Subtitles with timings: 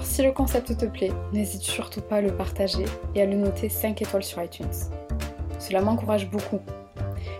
[0.00, 3.36] Alors si le concept te plaît, n'hésite surtout pas à le partager et à le
[3.36, 4.72] noter 5 étoiles sur iTunes.
[5.58, 6.60] Cela m'encourage beaucoup.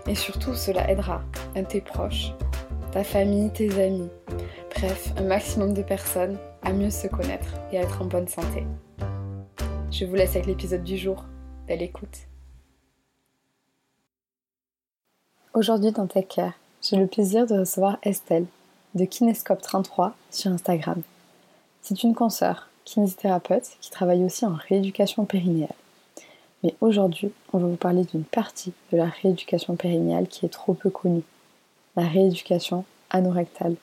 [0.05, 1.23] Et surtout, cela aidera
[1.55, 2.33] un tes proches,
[2.91, 4.11] ta famille, tes amis,
[4.75, 8.63] bref, un maximum de personnes à mieux se connaître et à être en bonne santé.
[9.89, 11.25] Je vous laisse avec l'épisode du jour.
[11.67, 12.27] Belle écoute.
[15.55, 18.45] Aujourd'hui dans Tech Care, j'ai le plaisir de recevoir Estelle
[18.93, 21.01] de Kinescope33 sur Instagram.
[21.81, 25.73] C'est une consoeur, kinésithérapeute, qui travaille aussi en rééducation périnéale.
[26.63, 30.73] Mais aujourd'hui, on va vous parler d'une partie de la rééducation périnéale qui est trop
[30.73, 31.23] peu connue.
[31.95, 33.75] La rééducation anorectale.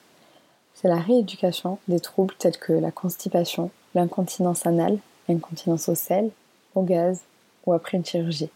[0.73, 6.31] C'est la rééducation des troubles tels que la constipation, l'incontinence anale, l'incontinence au sel,
[6.75, 7.21] au gaz
[7.65, 8.49] ou après une chirurgie.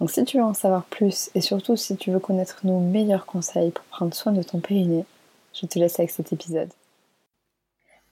[0.00, 3.26] Donc si tu veux en savoir plus et surtout si tu veux connaître nos meilleurs
[3.26, 5.04] conseils pour prendre soin de ton périnée,
[5.52, 6.70] je te laisse avec cet épisode.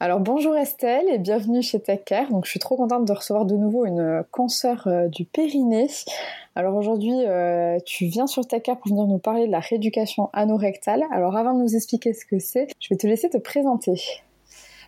[0.01, 2.31] Alors bonjour Estelle et bienvenue chez TechCare.
[2.31, 5.89] Donc je suis trop contente de recevoir de nouveau une consoeur euh, du périnée.
[6.55, 11.03] Alors aujourd'hui euh, tu viens sur TechCare pour venir nous parler de la rééducation anorectale.
[11.11, 14.01] Alors avant de nous expliquer ce que c'est, je vais te laisser te présenter.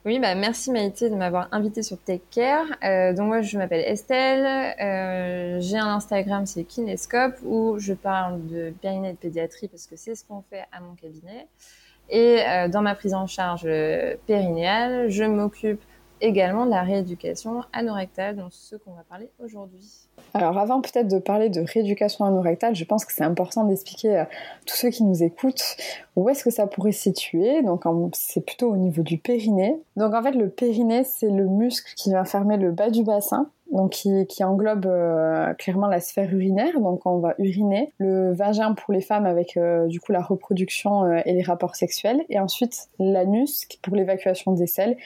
[0.07, 2.67] Oui, bah merci Maïté de m'avoir invité sur Take Care.
[2.85, 8.47] Euh, donc moi je m'appelle Estelle, euh, j'ai un Instagram c'est Kinescope où je parle
[8.47, 11.49] de périnée et de pédiatrie parce que c'est ce qu'on fait à mon cabinet.
[12.11, 13.69] Et euh, dans ma prise en charge
[14.27, 15.81] périnéale, je m'occupe
[16.21, 19.81] également de la rééducation anorectale, dont ce qu'on va parler aujourd'hui.
[20.35, 24.29] Alors avant peut-être de parler de rééducation anorectale, je pense que c'est important d'expliquer à
[24.67, 25.77] tous ceux qui nous écoutent
[26.17, 27.63] où est-ce que ça pourrait se situer.
[27.63, 29.81] Donc c'est plutôt au niveau du périnée.
[29.97, 33.51] Donc en fait le périnée c'est le muscle qui va fermer le bas du bassin.
[33.71, 33.93] Donc
[34.29, 39.01] qui, englobe euh, clairement la sphère urinaire, donc on va uriner, le vagin pour les
[39.01, 43.69] femmes avec euh, du coup la reproduction euh, et les rapports sexuels, et ensuite l'anus
[43.83, 44.97] pour l'évacuation des selles,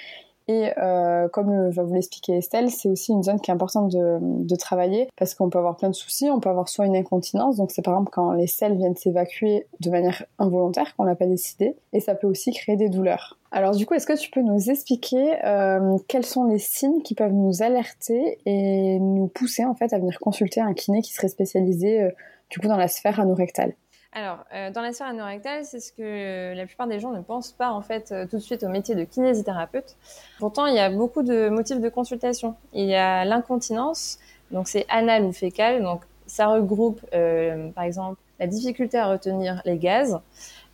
[0.46, 4.18] et euh, comme va vous l'expliquer Estelle, c'est aussi une zone qui est importante de,
[4.20, 6.30] de travailler parce qu'on peut avoir plein de soucis.
[6.30, 9.66] On peut avoir soit une incontinence, donc c'est par exemple quand les selles viennent s'évacuer
[9.80, 13.38] de manière involontaire, qu'on l'a pas décidé, et ça peut aussi créer des douleurs.
[13.52, 17.14] Alors du coup, est-ce que tu peux nous expliquer euh, quels sont les signes qui
[17.14, 21.28] peuvent nous alerter et nous pousser en fait à venir consulter un kiné qui serait
[21.28, 22.10] spécialisé euh,
[22.50, 23.74] du coup dans la sphère anorectale
[24.16, 27.50] alors, euh, dans la sphère anorectale, c'est ce que la plupart des gens ne pensent
[27.50, 29.96] pas en fait euh, tout de suite au métier de kinésithérapeute.
[30.38, 32.54] Pourtant, il y a beaucoup de motifs de consultation.
[32.72, 34.20] Il y a l'incontinence,
[34.52, 39.60] donc c'est anal ou fécal, donc ça regroupe euh, par exemple la difficulté à retenir
[39.64, 40.20] les gaz.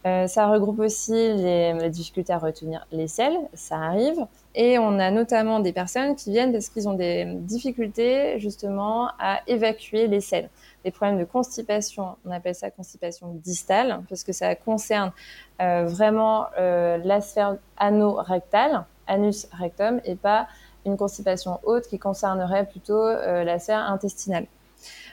[0.05, 4.27] ça regroupe aussi les, la difficulté à retenir les sels, ça arrive.
[4.55, 9.41] Et on a notamment des personnes qui viennent parce qu'ils ont des difficultés justement à
[9.47, 10.50] évacuer les sels
[10.85, 12.17] des problèmes de constipation.
[12.25, 15.13] On appelle ça constipation distale parce que ça concerne
[15.61, 20.49] euh, vraiment euh, la sphère anorectale, anus rectum, et pas
[20.87, 24.47] une constipation haute qui concernerait plutôt euh, la sphère intestinale.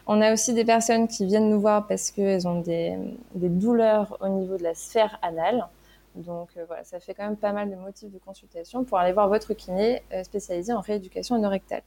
[0.06, 2.98] On a aussi des personnes qui viennent nous voir parce qu'elles ont des,
[3.36, 5.68] des, douleurs au niveau de la sphère anale.
[6.16, 9.28] Donc voilà, ça fait quand même pas mal de motifs de consultation pour aller voir
[9.28, 11.84] votre kiné spécialisé en rééducation anorectale.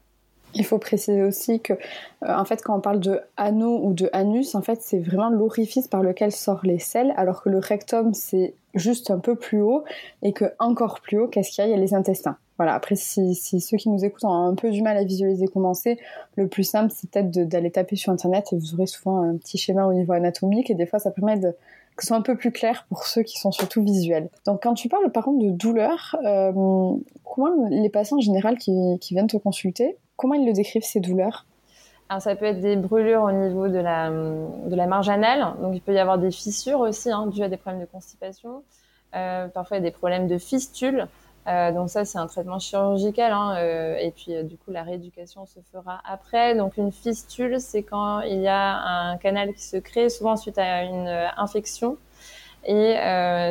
[0.54, 1.76] Il faut préciser aussi que, euh,
[2.22, 5.86] en fait, quand on parle de anneau ou de anus, en fait, c'est vraiment l'orifice
[5.86, 9.84] par lequel sortent les selles, alors que le rectum, c'est juste un peu plus haut,
[10.22, 12.36] et que encore plus haut, qu'est-ce qu'il y a Il y a les intestins.
[12.58, 12.74] Voilà.
[12.74, 15.98] Après, si, ceux qui nous écoutent ont un peu du mal à visualiser comment c'est,
[16.36, 19.56] le plus simple, c'est peut-être d'aller taper sur Internet et vous aurez souvent un petit
[19.56, 21.54] schéma au niveau anatomique, et des fois, ça permet de
[21.96, 24.30] que ce soit un peu plus clair pour ceux qui sont surtout visuels.
[24.46, 26.50] Donc quand tu parles par contre de douleur, euh,
[27.24, 31.46] comment les patients en général qui viennent te consulter, Comment ils le décrivent, ces douleurs?
[32.18, 35.54] Ça peut être des brûlures au niveau de la, de la marge anale.
[35.62, 38.62] Donc, il peut y avoir des fissures aussi, hein, dues à des problèmes de constipation.
[39.14, 41.06] Euh, parfois, il y a des problèmes de fistules.
[41.46, 43.32] Euh, donc ça, c'est un traitement chirurgical.
[43.32, 46.54] Hein, euh, et puis, du coup, la rééducation se fera après.
[46.54, 48.76] Donc, une fistule, c'est quand il y a
[49.10, 51.08] un canal qui se crée, souvent suite à une
[51.38, 51.96] infection.
[52.66, 52.96] Et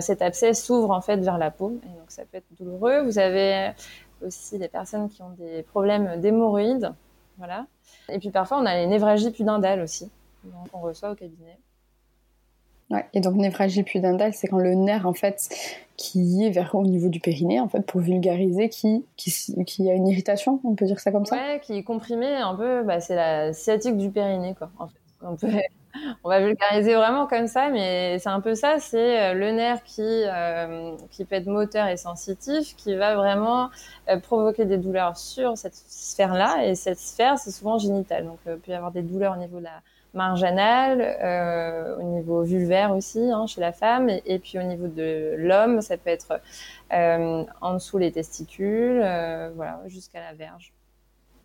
[0.01, 1.79] cet abcès s'ouvre en fait vers la peau.
[1.83, 3.01] Et donc, ça peut être douloureux.
[3.01, 3.71] Vous avez
[4.25, 6.93] aussi des personnes qui ont des problèmes d'hémorroïdes.
[7.37, 7.65] Voilà.
[8.09, 10.09] Et puis, parfois, on a les névralgies pudendales aussi.
[10.43, 11.57] Donc, on reçoit au cabinet.
[12.91, 15.47] Ouais, et donc névralgie pudendale, c'est quand le nerf en fait
[15.95, 19.31] qui est vers au niveau du périnée en fait pour vulgariser qui qui,
[19.65, 21.35] qui a une irritation, on peut dire ça comme ça?
[21.35, 24.71] Ouais, qui est comprimé un peu, bah, c'est la sciatique du périnée quoi.
[24.79, 25.51] En fait, on peut
[26.23, 29.83] on va vulgariser vraiment comme ça, mais c'est un peu ça, c'est euh, le nerf
[29.83, 33.69] qui euh, qui peut être moteur et sensitif, qui va vraiment
[34.09, 38.57] euh, provoquer des douleurs sur cette sphère-là, et cette sphère c'est souvent génitale, donc il
[38.57, 39.81] peut y avoir des douleurs au niveau de la
[40.13, 45.35] marginal, euh, au niveau vulvaire aussi hein, chez la femme, et, puis au niveau de
[45.37, 46.41] l'homme, ça peut être
[46.91, 48.99] en dessous les testicules,
[49.55, 50.73] voilà, jusqu'à la verge.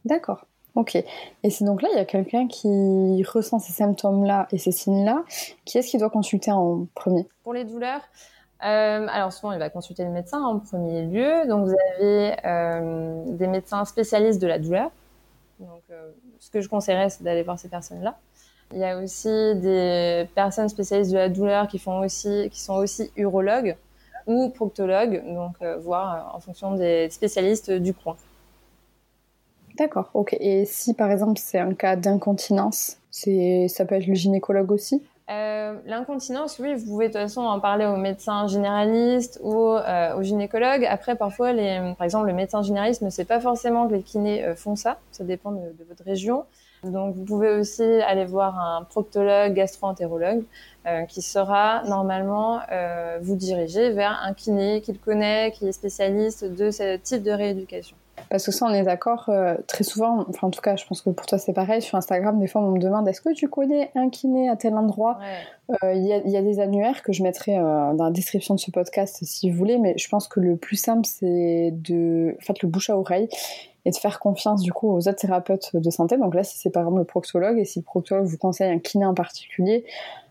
[0.04, 0.46] D'accord.
[0.74, 0.96] Ok.
[0.96, 5.24] Et c'est donc là, il y a quelqu'un qui ressent ces symptômes-là et ces signes-là.
[5.64, 7.28] Qui est-ce qui doit consulter en premier?
[7.44, 8.00] Pour les douleurs,
[8.64, 11.46] euh, alors souvent, il va consulter le médecin en premier lieu.
[11.46, 14.90] Donc vous avez euh, des médecins spécialistes de la douleur.
[15.60, 16.10] Donc euh,
[16.40, 18.18] ce que je conseillerais, c'est d'aller voir ces personnes-là.
[18.72, 22.74] Il y a aussi des personnes spécialistes de la douleur qui font aussi, qui sont
[22.74, 23.76] aussi urologues
[24.26, 28.16] ou proctologues, donc euh, voir en fonction des spécialistes du coin.
[29.74, 30.36] D'accord, ok.
[30.40, 35.02] Et si par exemple c'est un cas d'incontinence, c'est ça peut être le gynécologue aussi?
[35.30, 40.22] Euh, L'incontinence, oui, vous pouvez de toute façon en parler au médecin généraliste ou au
[40.22, 40.84] gynécologue.
[40.84, 44.54] Après, parfois, les, par exemple, le médecin généraliste ne sait pas forcément que les kinés
[44.54, 44.98] font ça.
[45.12, 46.44] Ça dépend de, votre région.
[46.84, 50.44] Donc, vous pouvez aussi aller voir un proctologue, gastro-entérologue,
[50.86, 56.44] euh, qui sera normalement euh, vous diriger vers un kiné qu'il connaît, qui est spécialiste
[56.44, 57.96] de ce type de rééducation.
[58.30, 61.02] Parce que ça, on est d'accord, euh, très souvent, enfin en tout cas, je pense
[61.02, 63.48] que pour toi c'est pareil, sur Instagram, des fois on me demande est-ce que tu
[63.48, 65.18] connais un kiné à tel endroit?
[65.82, 68.70] Il y, a, y, a, des annuaires que je mettrai dans la description de ce
[68.70, 72.62] podcast si vous voulez, mais je pense que le plus simple c'est de, en fait,
[72.62, 73.28] le bouche à oreille
[73.84, 76.16] et de faire confiance du coup aux autres thérapeutes de santé.
[76.16, 78.78] Donc là, si c'est par exemple le proctologue et si le proctologue vous conseille un
[78.78, 79.84] kiné en particulier,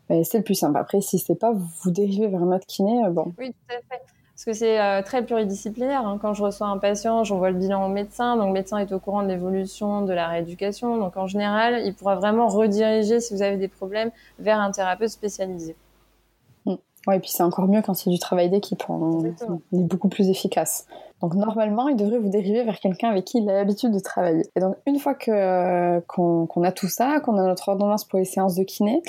[0.09, 0.77] ben, c'est le plus simple.
[0.77, 3.33] Après, si c'est pas, vous dérivez vers un autre kiné, euh, bon.
[3.37, 4.03] Oui, tout à fait.
[4.35, 6.07] Parce que c'est euh, très pluridisciplinaire.
[6.07, 6.17] Hein.
[6.19, 8.35] Quand je reçois un patient, j'envoie le bilan au médecin.
[8.35, 10.97] Donc, le médecin est au courant de l'évolution de la rééducation.
[10.97, 14.09] Donc, en général, il pourra vraiment rediriger, si vous avez des problèmes,
[14.39, 15.75] vers un thérapeute spécialisé.
[17.05, 18.81] Ouais, et puis c'est encore mieux quand c'est du travail d'équipe.
[18.87, 19.35] On, est
[19.71, 20.87] beaucoup plus efficace.
[21.21, 24.43] Donc normalement, il devrait vous dériver vers quelqu'un avec qui il a l'habitude de travailler.
[24.55, 28.25] Et donc une fois que qu'on a tout ça, qu'on a notre ordonnance pour les
[28.25, 29.01] séances de kiné,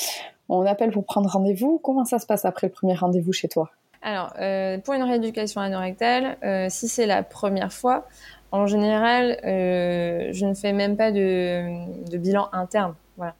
[0.48, 1.78] on appelle pour prendre rendez-vous.
[1.78, 3.70] Comment ça se passe après le premier rendez-vous chez toi?
[4.04, 8.06] Alors euh, pour une rééducation anorectale, euh, si c'est la première fois,
[8.52, 12.94] en général, euh, je ne fais même pas de, de bilan interne.
[13.16, 13.34] Voilà.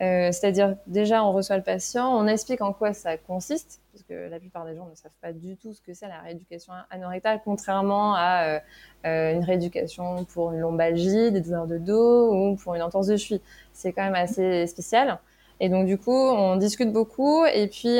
[0.00, 4.28] Euh, c'est-à-dire déjà on reçoit le patient, on explique en quoi ça consiste, parce que
[4.28, 7.40] la plupart des gens ne savent pas du tout ce que c'est la rééducation anorectale,
[7.44, 8.58] contrairement à euh,
[9.06, 13.16] euh, une rééducation pour une lombalgie, des douleurs de dos ou pour une entorse de
[13.16, 13.40] cheville.
[13.72, 15.18] C'est quand même assez spécial.
[15.60, 17.98] Et donc du coup, on discute beaucoup et puis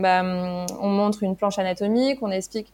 [0.00, 0.22] bah,
[0.80, 2.72] on montre une planche anatomique, on explique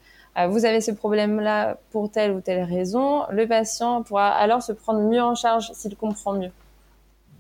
[0.49, 3.25] vous avez ce problème-là pour telle ou telle raison.
[3.31, 6.53] Le patient pourra alors se prendre mieux en charge s'il comprend mieux.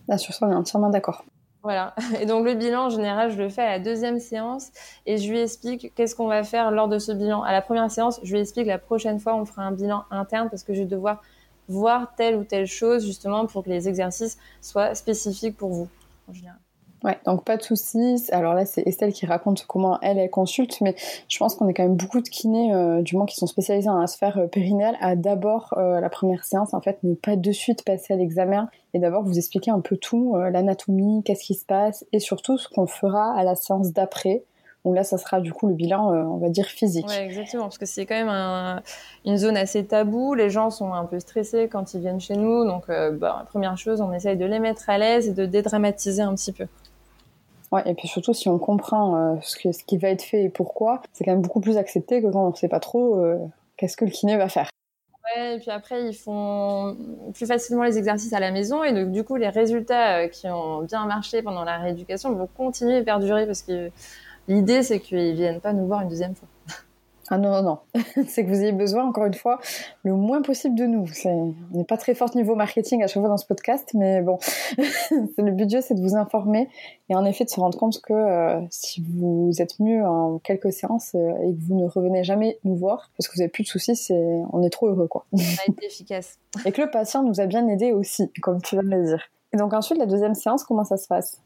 [0.08, 1.24] Là, sur ça, on est entièrement d'accord.
[1.62, 1.94] Voilà.
[2.20, 4.70] Et donc le bilan, en général, je le fais à la deuxième séance
[5.04, 7.42] et je lui explique qu'est-ce qu'on va faire lors de ce bilan.
[7.42, 10.48] À la première séance, je lui explique la prochaine fois, on fera un bilan interne
[10.48, 11.22] parce que je vais devoir
[11.68, 15.88] voir telle ou telle chose justement pour que les exercices soient spécifiques pour vous,
[16.30, 16.58] en général.
[17.06, 18.26] Ouais, donc pas de soucis.
[18.32, 20.96] Alors là, c'est Estelle qui raconte comment elle, elle consulte, mais
[21.28, 23.86] je pense qu'on est quand même beaucoup de kinés, euh, du moins qui sont spécialisés
[23.86, 27.36] dans la sphère euh, périnéale, à d'abord, euh, la première séance, en fait, ne pas
[27.36, 31.54] de suite passer à l'examen et d'abord vous expliquer un peu tout, l'anatomie, qu'est-ce qui
[31.54, 34.42] se passe, et surtout ce qu'on fera à la séance d'après,
[34.84, 37.06] où là, ça sera du coup le bilan, on va dire, physique.
[37.06, 38.80] Ouais, exactement, parce que c'est quand même
[39.26, 40.32] une zone assez taboue.
[40.32, 42.64] Les gens sont un peu stressés quand ils viennent chez nous.
[42.64, 46.34] Donc, bah, première chose, on essaye de les mettre à l'aise et de dédramatiser un
[46.34, 46.66] petit peu.
[47.72, 51.02] Ouais, et puis surtout, si on comprend euh, ce, qui va être fait et pourquoi,
[51.12, 53.38] c'est quand même beaucoup plus accepté que quand on ne sait pas trop euh,
[53.76, 54.68] qu'est-ce que le kiné va faire.
[55.24, 56.96] Ouais, et puis après, ils font
[57.34, 60.48] plus facilement les exercices à la maison, et donc du coup, les résultats euh, qui
[60.48, 63.90] ont bien marché pendant la rééducation vont continuer à perdurer, parce que
[64.46, 66.48] l'idée, c'est qu'ils viennent pas nous voir une deuxième fois.
[67.28, 67.78] Ah non, non, non.
[68.28, 69.58] c'est que vous ayez besoin, encore une fois,
[70.04, 71.06] le moins possible de nous.
[71.24, 74.38] On n'est pas très fort niveau marketing à chaque fois dans ce podcast, mais bon,
[74.78, 76.68] le but du jeu, c'est de vous informer
[77.08, 80.72] et en effet de se rendre compte que euh, si vous êtes mieux en quelques
[80.72, 83.64] séances euh, et que vous ne revenez jamais nous voir, parce que vous n'avez plus
[83.64, 84.42] de soucis, c'est...
[84.52, 85.26] on est trop heureux, quoi.
[85.32, 86.38] On a été efficace.
[86.64, 89.22] et que le patient nous a bien aidé aussi, comme tu viens de le dire.
[89.52, 91.40] Et donc ensuite, la deuxième séance, comment ça se passe?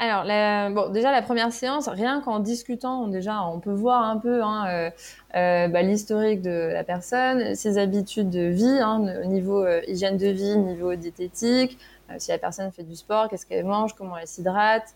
[0.00, 4.42] Alors, bon, déjà la première séance, rien qu'en discutant, déjà, on peut voir un peu
[4.42, 4.90] hein, euh,
[5.36, 10.16] euh, bah, l'historique de la personne, ses habitudes de vie, hein, au niveau euh, hygiène
[10.16, 11.78] de vie, niveau diététique,
[12.16, 14.94] si la personne fait du sport, qu'est-ce qu'elle mange, comment elle s'hydrate,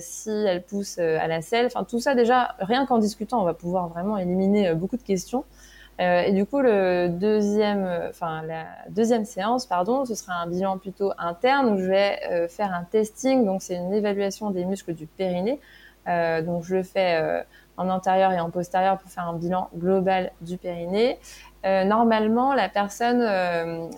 [0.00, 3.54] si elle pousse à la selle, enfin tout ça déjà, rien qu'en discutant, on va
[3.54, 5.44] pouvoir vraiment éliminer beaucoup de questions.
[6.00, 10.46] Euh, et du coup, le deuxième, euh, enfin la deuxième séance, pardon, ce sera un
[10.46, 13.44] bilan plutôt interne où je vais euh, faire un testing.
[13.44, 15.60] Donc c'est une évaluation des muscles du périnée.
[16.06, 17.44] donc je le fais
[17.76, 21.18] en antérieur et en postérieur pour faire un bilan global du périnée.
[21.64, 23.22] normalement, la personne,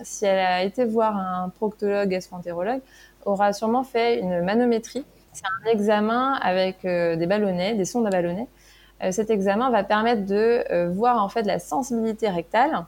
[0.03, 2.81] si elle a été voir un proctologue, gastroentérologue,
[3.25, 5.05] aura sûrement fait une manométrie.
[5.31, 8.60] C'est un examen avec des ballonnets, des sondes à ballonnets, euh,
[9.09, 12.85] cet examen va permettre de euh, voir en fait la sensibilité rectale,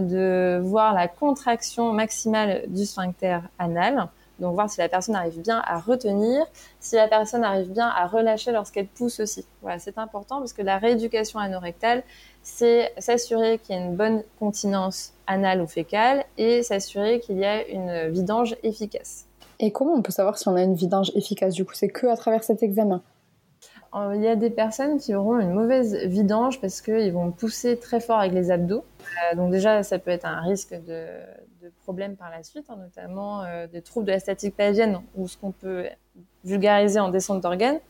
[0.00, 5.62] de voir la contraction maximale du sphincter anal, donc voir si la personne arrive bien
[5.66, 6.46] à retenir,
[6.80, 9.44] si la personne arrive bien à relâcher lorsqu'elle pousse aussi.
[9.60, 12.02] Voilà, c'est important parce que la rééducation anorectale,
[12.42, 17.44] c'est s'assurer qu'il y a une bonne continence anale ou fécale et s'assurer qu'il y
[17.44, 19.26] a une vidange efficace.
[19.60, 22.06] Et comment on peut savoir si on a une vidange efficace Du coup, c'est que
[22.06, 22.96] à travers cet examen?
[22.96, 23.21] euh,
[23.94, 28.00] il y a des personnes qui auront une mauvaise vidange parce qu'ils vont pousser très
[28.00, 28.84] fort avec les abdos.
[29.00, 31.06] Euh, donc déjà, ça peut être un risque de,
[31.62, 35.28] de problème par la suite, hein, notamment euh, des troubles de la statique pelvienne ou
[35.28, 35.84] ce qu'on peut
[36.44, 37.80] vulgariser en descente d'organes.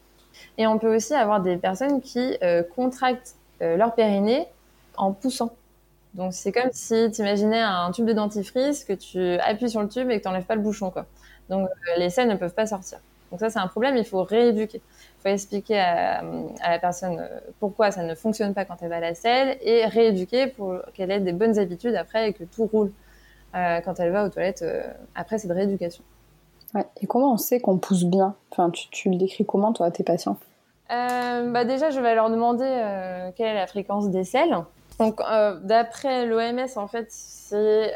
[0.59, 2.38] Et on peut aussi avoir des personnes qui
[2.75, 4.47] contractent leur périnée
[4.97, 5.50] en poussant.
[6.14, 9.88] Donc c'est comme si tu imaginais un tube de dentifrice, que tu appuies sur le
[9.88, 10.92] tube et que tu n'enlèves pas le bouchon.
[11.50, 11.68] Donc
[11.99, 12.99] les selles ne peuvent pas sortir.
[13.30, 14.80] Donc ça c'est un problème, il faut rééduquer
[15.23, 16.23] faut expliquer à,
[16.69, 19.87] la personne euh, pourquoi ça ne fonctionne pas quand elle va à la selle et
[19.87, 22.93] rééduquer pour qu'elle ait des bonnes habitudes après et que tout roule
[23.55, 24.83] euh, quand elle va aux toilettes euh,
[25.14, 26.02] après cette rééducation.
[27.00, 28.35] Et comment on sait qu'on pousse bien?
[28.50, 30.38] Enfin, tu, le décris comment toi à tes patients?
[30.88, 32.64] Bah déjà, je vais leur demander
[33.37, 34.57] quelle est la fréquence des selles.
[34.99, 35.21] Donc,
[35.64, 37.93] d'après l'OMS, en fait, c'est,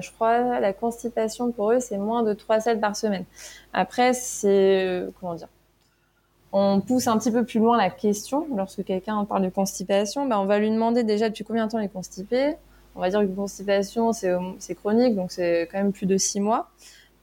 [0.00, 3.24] je crois, la constipation pour eux, c'est moins de 3 selles par semaine.
[3.72, 5.48] Après, c'est, comment dire?
[6.52, 8.46] On pousse un petit peu plus loin la question.
[8.56, 11.78] Lorsque quelqu'un parle de constipation, bah, on va lui demander déjà depuis combien de temps
[11.78, 12.54] il est constipé.
[12.94, 16.68] On va dire qu'une constipation, c'est chronique, donc c'est quand même plus de six mois.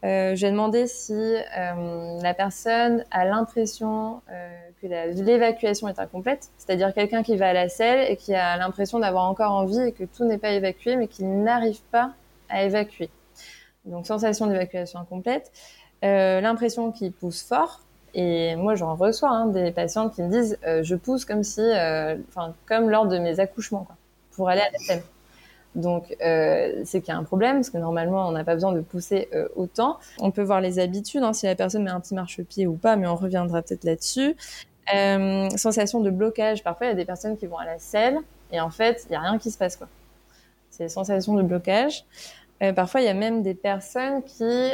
[0.06, 6.50] Euh, je vais demander si euh, la personne a l'impression euh, que l'évacuation est incomplète,
[6.58, 9.92] c'est-à-dire quelqu'un qui va à la selle et qui a l'impression d'avoir encore envie et
[9.94, 12.14] que tout n'est pas évacué, mais qu'il n'arrive pas
[12.50, 13.10] à évacuer.
[13.86, 15.52] Donc sensation d'évacuation incomplète,
[16.04, 17.82] l'impression qu'il pousse fort,
[18.18, 21.60] et moi, j'en reçois hein, des patientes qui me disent euh, je pousse comme si,
[21.60, 23.86] euh, enfin, comme lors de mes accouchements,
[24.32, 25.02] pour aller à la scène.
[25.76, 28.72] Donc, euh, c'est qu'il y a un problème parce que normalement, on n'a pas besoin
[28.72, 30.00] de pousser autant.
[30.20, 32.96] On peut voir les habitudes, hein, si la personne met un petit marchepied ou pas,
[32.96, 34.38] mais on reviendra peut-être là-dessus.
[35.58, 36.64] sensation de blocage.
[36.64, 38.20] Parfois, il y a des personnes qui vont à la selle
[38.54, 39.90] et en fait, il n'y a rien qui se passe, quoi.
[40.70, 42.06] C'est sensation de blocage.
[42.78, 44.72] parfois, il y a même des personnes qui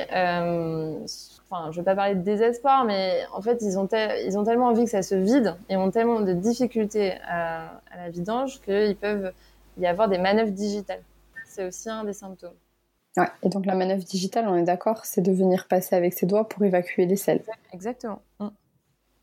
[1.52, 3.88] enfin, je vais pas parler de désespoir, mais en fait, ils ont,
[4.26, 8.10] ils ont tellement envie que ça se vide et ont tellement de difficultés à, la
[8.10, 9.34] vidange qu'ils peuvent
[9.78, 11.04] y avoir des manœuvres digitales.
[11.46, 12.54] C'est aussi un des symptômes.
[13.18, 16.26] Ouais, et donc la manœuvre digitale, on est d'accord, c'est de venir passer avec ses
[16.26, 17.42] doigts pour évacuer les selles.
[17.74, 18.22] Exactement.
[18.40, 18.48] Mm.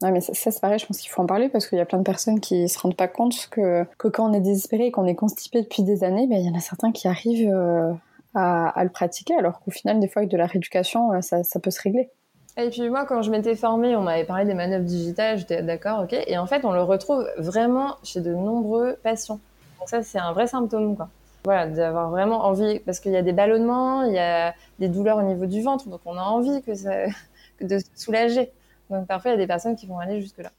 [0.02, 1.87] Ouais, mais ça, c'est pareil, je pense qu'il faut en parler parce qu'il y a
[1.87, 4.90] plein de personnes qui se rendent pas compte que, que quand on est désespéré et
[4.92, 7.92] qu'on est constipé depuis des années, ben, il y en a certains qui arrivent euh,
[8.35, 11.58] à, le pratiquer, alors qu'au final, des fois, avec de la rééducation, euh, ça, ça
[11.58, 12.11] peut se régler.
[12.59, 16.03] Et puis moi, quand je m'étais formée, on m'avait parlé des manœuvres digitales, j'étais d'accord,
[16.03, 16.12] ok.
[16.27, 19.38] Et en fait, on le retrouve vraiment chez de nombreux patients.
[19.79, 21.09] Donc ça, c'est un vrai symptôme, quoi.
[21.45, 25.19] Voilà, d'avoir vraiment envie, parce qu'il y a des ballonnements, il y a des douleurs
[25.19, 26.91] au niveau du ventre, donc on a envie que ça,
[27.61, 28.50] de se soulager.
[28.91, 30.50] Donc parfois, il y a des personnes qui vont aller jusque-là.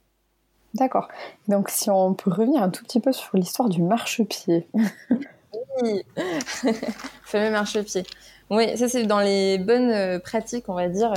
[0.75, 1.09] D'accord.
[1.49, 4.67] Donc si on peut revenir un tout petit peu sur l'histoire du marchepied.
[5.81, 6.05] oui,
[7.23, 8.03] fameux marchepied.
[8.49, 11.13] Oui, ça c'est dans les bonnes euh, pratiques, on va dire.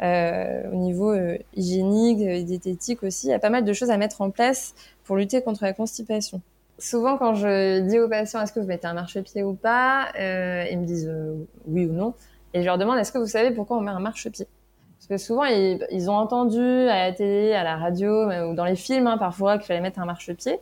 [0.00, 3.26] Euh, euh, au niveau euh, hygiénique, euh, diététique aussi.
[3.26, 4.74] Il y a pas mal de choses à mettre en place
[5.04, 6.40] pour lutter contre la constipation.
[6.78, 10.78] Souvent, quand je dis aux patients est-ce que vous mettez un marchepied ou pas, ils
[10.78, 11.12] me disent
[11.66, 12.14] oui ou non.
[12.54, 14.46] Et je leur demande est-ce que vous savez pourquoi on met un marchepied?
[14.96, 18.76] Parce que souvent, ils, ont entendu à la télé, à la radio ou dans les
[18.76, 20.60] films hein, parfois qu'il fallait mettre un marchepied.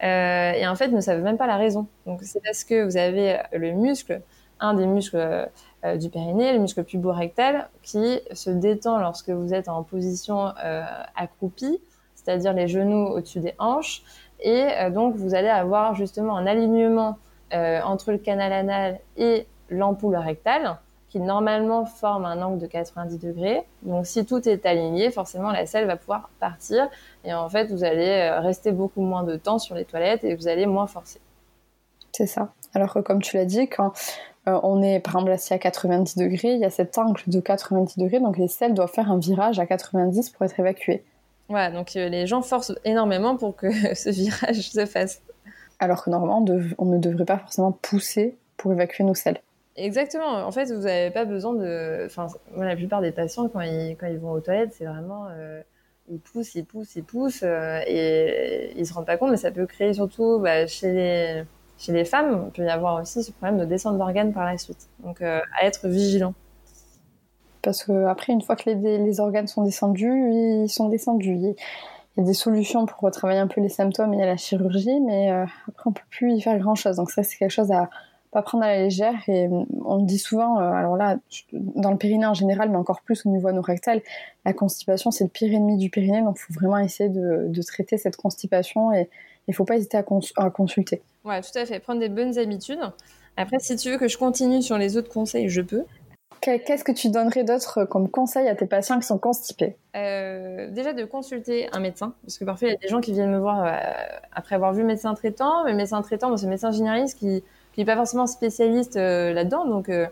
[0.00, 1.86] et en fait, ils ne savent même pas la raison.
[2.06, 4.22] Donc, c'est parce que vous avez le muscle,
[4.58, 5.50] un des muscles
[5.98, 10.52] du périnée, le muscle puborectal, qui se détend lorsque vous êtes en position
[11.16, 11.80] accroupie,
[12.14, 14.02] c'est-à-dire les genoux au-dessus des hanches.
[14.38, 17.18] Et donc, vous allez avoir justement un alignement
[17.52, 20.78] entre le canal anal et l'ampoule rectale
[21.12, 23.66] qui normalement forme un angle de 90 degrés.
[23.82, 26.88] Donc si tout est aligné, forcément la selle va pouvoir partir
[27.22, 30.34] et en fait vous allez euh, rester beaucoup moins de temps sur les toilettes et
[30.34, 31.20] vous allez moins forcer.
[32.12, 32.54] C'est ça.
[32.74, 33.92] Alors que comme tu l'as dit, quand
[34.48, 37.40] euh, on est par exemple assis à 90 degrés, il y a cet angle de
[37.40, 41.04] 90 degrés, donc les selles doivent faire un virage à 90 pour être évacuées.
[41.48, 45.22] Voilà, donc euh, les gens forcent énormément pour que ce virage se fasse.
[45.78, 46.44] Alors que normalement,
[46.78, 49.40] on ne devrait pas forcément pousser pour évacuer nos selles.
[49.76, 50.46] Exactement.
[50.46, 52.04] En fait, vous n'avez pas besoin de.
[52.06, 52.26] Enfin,
[52.56, 55.26] la plupart des patients, quand ils, quand ils vont aux toilettes, c'est vraiment.
[55.30, 55.62] Euh,
[56.08, 59.50] ils poussent, ils poussent, ils poussent, euh, et ils se rendent pas compte, mais ça
[59.50, 61.44] peut créer surtout bah, chez, les,
[61.82, 64.56] chez les femmes, il peut y avoir aussi ce problème de descente d'organes par la
[64.56, 64.88] suite.
[65.00, 66.32] Donc, euh, à être vigilant.
[67.60, 70.30] Parce que après, une fois que les, les, organes sont descendus,
[70.64, 71.34] ils sont descendus.
[71.34, 71.54] Il
[72.16, 75.82] y a des solutions pour retravailler un peu les symptômes, a la chirurgie, mais après,
[75.86, 76.96] on peut plus y faire grand chose.
[76.96, 77.88] Donc, ça, c'est quelque chose à
[78.32, 79.14] pas prendre à la légère.
[79.28, 81.18] Et euh, on dit souvent, euh, alors là,
[81.52, 84.00] dans le périnée en général, mais encore plus au niveau anorectal,
[84.44, 86.22] la constipation, c'est le pire ennemi du périnée.
[86.22, 89.08] Donc, il faut vraiment essayer de, traiter cette constipation et
[89.46, 90.02] il ne faut pas hésiter à,
[90.50, 91.02] consulter.
[91.24, 91.78] Ouais, tout à fait.
[91.78, 92.80] Prendre des bonnes habitudes.
[93.36, 95.84] Après, si tu veux que je continue sur les autres conseils, je peux.
[96.40, 99.76] Qu'est-ce que tu donnerais d'autres comme conseils à tes patients qui sont constipés?
[99.94, 103.12] Euh, Déjà de consulter un médecin, parce que parfois il y a des gens qui
[103.12, 103.72] viennent me voir
[104.32, 107.44] après avoir vu le médecin traitant, mais le médecin traitant, c'est le médecin généraliste qui
[107.80, 109.66] n'est pas forcément spécialiste euh, là-dedans.
[109.66, 110.06] Donc, euh,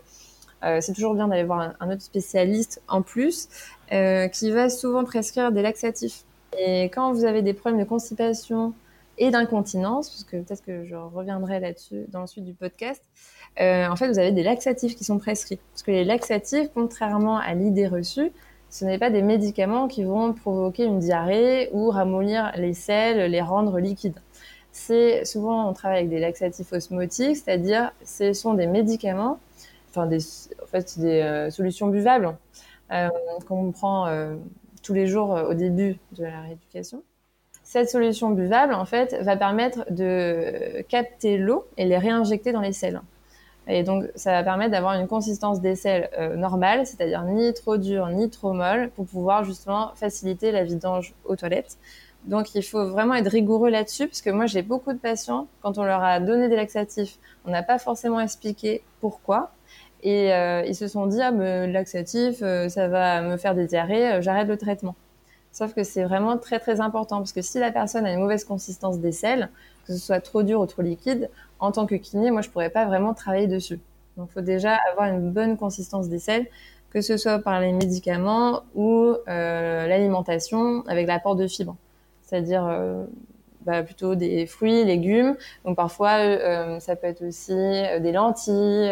[0.63, 3.49] euh, c'est toujours bien d'aller voir un, autre spécialiste en plus
[4.31, 6.23] qui va souvent prescrire des laxatifs.
[6.57, 8.73] Et quand vous avez des problèmes de constipation
[9.17, 13.03] et d'incontinence, parce que peut-être que je reviendrai là-dessus dans le suite du podcast,
[13.59, 15.59] en fait, vous avez des laxatifs qui sont prescrits.
[15.73, 18.31] Parce que les laxatifs, contrairement à l'idée reçue,
[18.69, 23.41] ce n'est pas des médicaments qui vont provoquer une diarrhée ou ramollir les selles, les
[23.41, 24.21] rendre liquides
[24.71, 29.39] c'est souvent on travaille avec des laxatifs osmotiques, c'est-à-dire ce sont des médicaments,
[29.89, 30.19] enfin des,
[31.03, 32.35] euh, solutions buvables
[32.91, 33.09] euh,
[33.47, 34.35] qu'on prend euh,
[34.81, 37.03] tous les jours au début de la rééducation.
[37.63, 42.73] Cette solution buvable, en fait, va permettre de capter l'eau et les réinjecter dans les
[42.73, 43.01] selles.
[43.67, 48.07] Et donc, ça va permettre d'avoir une consistance des selles normale, c'est-à-dire ni trop dure
[48.07, 51.77] ni trop molle, pour pouvoir justement faciliter la vidange aux toilettes.
[52.25, 55.77] Donc il faut vraiment être rigoureux là-dessus, parce que moi j'ai beaucoup de patients, quand
[55.77, 59.51] on leur a donné des laxatifs, on n'a pas forcément expliqué pourquoi.
[60.03, 63.55] Et euh, ils se sont dit, ah, mais le laxatif, euh, ça va me faire
[63.55, 64.95] des diarrhées, euh, j'arrête le traitement.
[65.51, 68.45] Sauf que c'est vraiment très très important, parce que si la personne a une mauvaise
[68.45, 69.49] consistance des selles,
[69.85, 71.29] que ce soit trop dur ou trop liquide,
[71.59, 73.79] en tant que kiné, moi je pourrais pas vraiment travailler dessus.
[74.17, 76.47] Donc il faut déjà avoir une bonne consistance des selles,
[76.91, 81.75] que ce soit par les médicaments ou l'alimentation avec l'apport de fibres
[82.31, 83.05] c'est-à-dire euh,
[83.65, 85.35] bah, plutôt des fruits, légumes.
[85.65, 88.87] Donc parfois, euh, ça peut être aussi euh, des lentilles,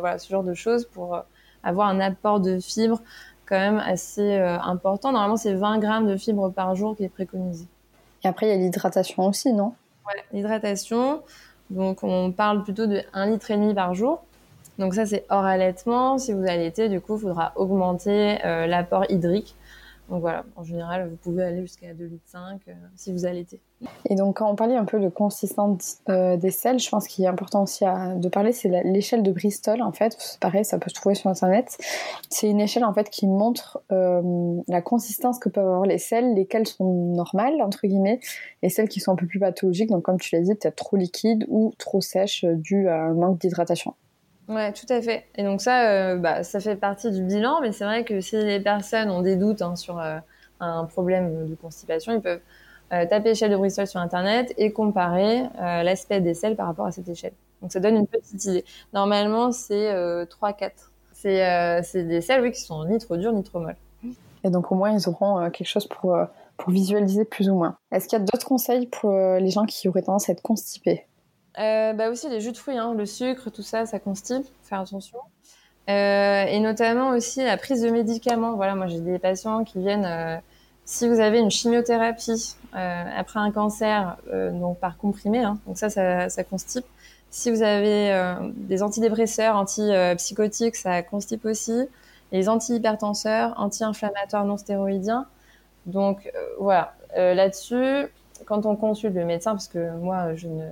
[0.00, 1.22] voilà, ce genre de choses pour
[1.62, 3.00] avoir un apport de fibres
[3.46, 5.12] quand même assez important.
[5.12, 7.66] Normalement, c'est 20 grammes de fibres par jour qui est préconisé.
[8.22, 9.74] Et après, il y a l'hydratation aussi, non?
[10.06, 11.22] Ouais, l'hydratation.
[11.70, 14.22] Donc, on parle plutôt de 1 litre et demi par jour.
[14.78, 16.16] Donc ça, c'est hors allaitement.
[16.18, 19.56] Si vous allaitez, du coup, il faudra augmenter l'apport hydrique
[20.10, 23.60] donc voilà, en général, vous pouvez aller jusqu'à 2,5 litres euh, si vous allaitez.
[24.06, 27.24] Et donc quand on parlait un peu de consistance euh, des selles, je pense qu'il
[27.24, 30.18] est important aussi de parler, c'est l'échelle de Bristol en fait.
[30.40, 31.78] Pareil, ça peut se trouver sur internet.
[32.28, 36.34] C'est une échelle en fait qui montre euh, la consistance que peuvent avoir les selles,
[36.34, 38.18] lesquelles sont normales entre guillemets,
[38.62, 39.90] et celles qui sont un peu plus pathologiques.
[39.90, 43.38] Donc comme tu l'as dit, peut-être trop liquides ou trop sèches dû à un manque
[43.38, 43.94] d'hydratation.
[44.50, 45.26] Ouais, tout à fait.
[45.36, 48.36] Et donc ça, euh, bah, ça fait partie du bilan, mais c'est vrai que si
[48.36, 50.18] les personnes ont des doutes hein, sur euh,
[50.58, 52.40] un problème de constipation, ils peuvent
[52.92, 56.90] euh, taper échelle de Bristol sur Internet et comparer l'aspect des selles par rapport à
[56.90, 57.32] cette échelle.
[57.62, 58.64] Donc ça donne une petite idée.
[58.92, 59.94] Normalement, c'est
[60.26, 60.90] 3-4.
[61.12, 63.76] C'est des selles, oui, qui sont ni trop dures ni trop molles.
[64.42, 66.18] Et donc au moins, ils auront quelque chose pour,
[66.56, 67.76] pour visualiser plus ou moins.
[67.92, 71.06] Est-ce qu'il y a d'autres conseils pour les gens qui auraient tendance à être constipés?
[71.58, 74.80] Euh, bah aussi les jus de fruits, hein, le sucre, tout ça, ça constipe, faire
[74.80, 75.18] attention.
[75.88, 78.54] Euh, et notamment aussi la prise de médicaments.
[78.54, 80.36] Voilà, moi j'ai des patients qui viennent, euh,
[80.84, 85.78] si vous avez une chimiothérapie euh, après un cancer, euh, donc par comprimé, hein, donc
[85.78, 86.84] ça, ça, ça, constipe.
[87.30, 88.12] Si vous avez
[88.56, 91.88] des antidépresseurs, antipsychotiques, ça constipe aussi.
[92.32, 95.26] Les antihypertenseurs, anti-inflammatoires non stéroïdiens.
[95.86, 98.08] Donc voilà, là-dessus,
[98.46, 100.64] quand on consulte le médecin, parce que moi, je ne,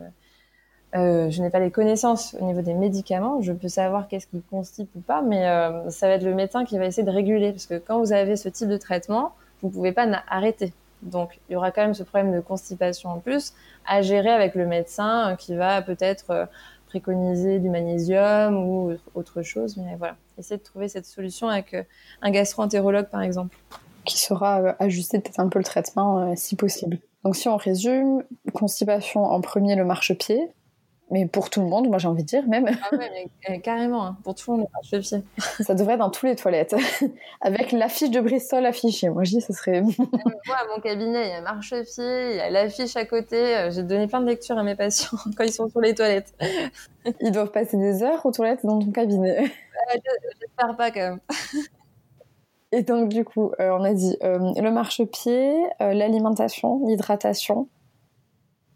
[0.96, 4.40] euh, je n'ai pas les connaissances au niveau des médicaments, je peux savoir qu'est-ce qui
[4.50, 7.52] constipe ou pas, mais euh, ça va être le médecin qui va essayer de réguler,
[7.52, 10.72] parce que quand vous avez ce type de traitement, vous pouvez pas arrêter.
[11.02, 13.52] Donc, il y aura quand même ce problème de constipation en plus
[13.86, 16.46] à gérer avec le médecin qui va peut-être euh,
[16.86, 19.76] préconiser du magnésium ou autre chose.
[19.76, 21.76] Mais voilà, essayer de trouver cette solution avec
[22.22, 23.56] un gastro-entérologue, par exemple.
[24.06, 26.98] Qui saura ajuster peut-être un peu le traitement si possible.
[27.24, 28.24] Donc, si on résume,
[28.54, 30.50] constipation en premier, le marchepied
[31.10, 32.66] mais pour tout le monde, moi j'ai envie de dire même.
[32.68, 35.22] Ah ouais, mais, euh, carrément, hein, pour tout le monde, je pied.
[35.64, 36.74] ça devrait être dans toutes les toilettes,
[37.40, 39.08] avec l'affiche de Bristol affichée.
[39.08, 39.80] Moi je dis, ça serait.
[39.98, 43.36] moi, à mon cabinet, il y a marche-pied, il y a l'affiche à côté.
[43.36, 46.34] Euh, j'ai donné plein de lectures à mes patients quand ils sont sur les toilettes.
[47.20, 49.50] ils doivent passer des heures aux toilettes dans ton cabinet.
[50.40, 51.20] J'espère pas quand même.
[52.70, 57.68] Et donc du coup, euh, on a dit le marche-pied, l'alimentation, l'hydratation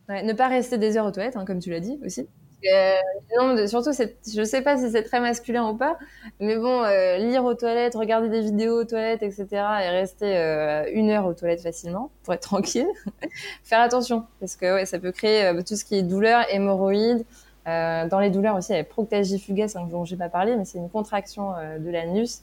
[0.09, 2.29] ne pas rester des heures aux toilettes, hein, comme tu l'as dit aussi.
[2.73, 2.95] Euh,
[3.37, 5.99] non, surtout, je sais pas si c'est très masculin ou pas,
[6.39, 10.85] mais bon, euh, lire aux toilettes, regarder des vidéos aux toilettes, etc., et rester euh,
[10.93, 12.87] une heure aux toilettes facilement pour être tranquille.
[13.65, 17.25] Faire attention, parce que ouais, ça peut créer tout ce qui est douleur, hémorroïdes.
[17.67, 20.79] dans les douleurs aussi, il y a proctagifuges, hein, dont j'ai pas parlé, mais c'est
[20.79, 22.43] une contraction de l'anus.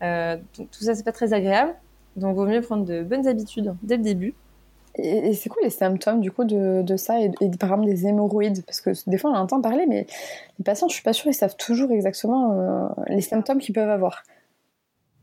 [0.00, 1.74] tout ça, c'est pas très agréable.
[2.16, 4.34] Donc, vaut mieux prendre de bonnes habitudes dès le début.
[5.02, 8.64] Et, c'est quoi les symptômes du coup de, de ça et, par exemple des hémorroïdes?
[8.64, 10.06] Parce que des fois on entend parler, mais
[10.58, 13.90] les patients, je suis pas sûre, ils savent toujours exactement euh, les symptômes qu'ils peuvent
[13.90, 14.22] avoir.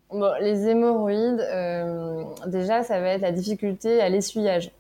[0.10, 4.72] Bon, les hémorroïdes, euh, déjà, ça va être la difficulté à l'essuyage.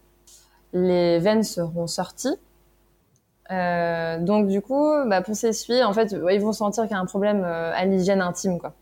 [0.73, 2.37] Les veines seront sorties.
[3.51, 6.99] Euh, donc du coup, bah, pour s'essuyer, en fait, ils vont sentir qu'il y a
[6.99, 8.73] un problème à l'hygiène intime, quoi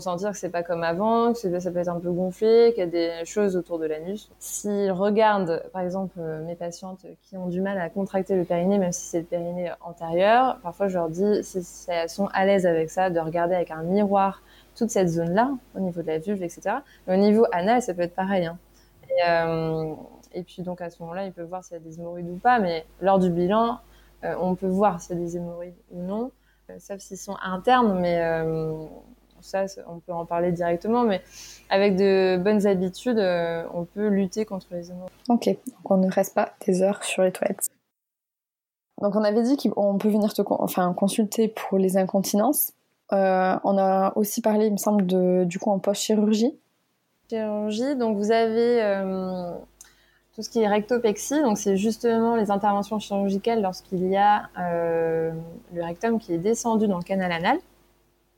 [0.00, 2.86] sentir que c'est pas comme avant, que ça peut être un peu gonflé, qu'il y
[2.86, 4.30] a des choses autour de l'anus.
[4.38, 8.78] S'ils regardent, par exemple, euh, mes patientes qui ont du mal à contracter le périnée,
[8.78, 12.66] même si c'est le périnée antérieur, parfois je leur dis, si elles sont à l'aise
[12.66, 14.42] avec ça, de regarder avec un miroir
[14.76, 16.76] toute cette zone-là, au niveau de la vulve, etc.
[17.06, 18.46] Mais au niveau anal, ça peut être pareil.
[18.46, 18.58] Hein.
[19.08, 19.94] Et, euh,
[20.32, 22.36] et, puis donc à ce moment-là, ils peuvent voir s'il y a des hémorroïdes ou
[22.36, 23.78] pas, mais lors du bilan,
[24.24, 26.32] euh, on peut voir s'il y a des hémorroïdes ou non,
[26.78, 28.18] sauf s'ils sont internes, mais
[29.44, 31.22] ça, on peut en parler directement, mais
[31.68, 35.12] avec de bonnes habitudes, euh, on peut lutter contre les hémorroïdes.
[35.28, 37.68] Ok, donc on ne reste pas des heures sur les toilettes.
[39.02, 42.72] Donc on avait dit qu'on peut venir te enfin, consulter pour les incontinences.
[43.12, 46.58] Euh, on a aussi parlé, il me semble, de, du coup en post-chirurgie.
[47.28, 49.52] Chirurgie, donc vous avez euh,
[50.34, 55.82] tout ce qui est rectopexie, donc c'est justement les interventions chirurgicales lorsqu'il y a le
[55.82, 57.58] rectum qui est descendu dans le canal anal.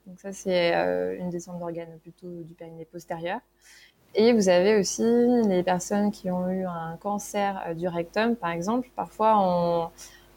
[0.06, 3.40] Donc ça, c'est euh, une descente d'organes plutôt du périnée postérieur.
[4.18, 5.02] Et vous avez aussi
[5.46, 8.88] les personnes qui ont eu un cancer euh, du rectum, par exemple.
[8.96, 9.90] Parfois, on,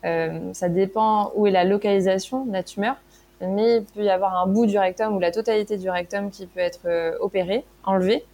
[0.06, 2.98] euh, ça dépend où est la localisation de la tumeur,
[3.40, 6.46] mais il peut y avoir un bout du rectum ou la totalité du rectum qui
[6.46, 8.26] peut être euh, opéré, enlevé.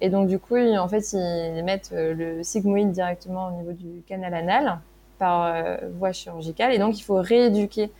[0.00, 4.34] Et donc, du coup, en fait, ils mettent le sigmoïde directement au niveau du canal
[4.34, 4.78] anal
[5.18, 6.74] par voie chirurgicale.
[6.74, 7.90] Et donc, il faut rééduquer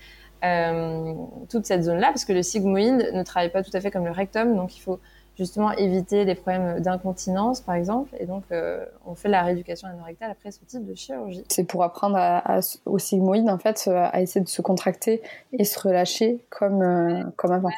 [0.45, 1.15] euh,
[1.49, 4.11] toute cette zone-là, parce que le sigmoïde ne travaille pas tout à fait comme le
[4.11, 5.01] rectum, donc il faut
[5.37, 10.31] justement éviter les problèmes d'incontinence, par exemple, et donc euh, on fait la rééducation anorectale
[10.31, 11.45] après ce type de chirurgie.
[11.49, 12.19] C'est pour apprendre
[12.87, 17.71] au sigmoïde, en fait, à essayer de se contracter et se relâcher comme, comme avant.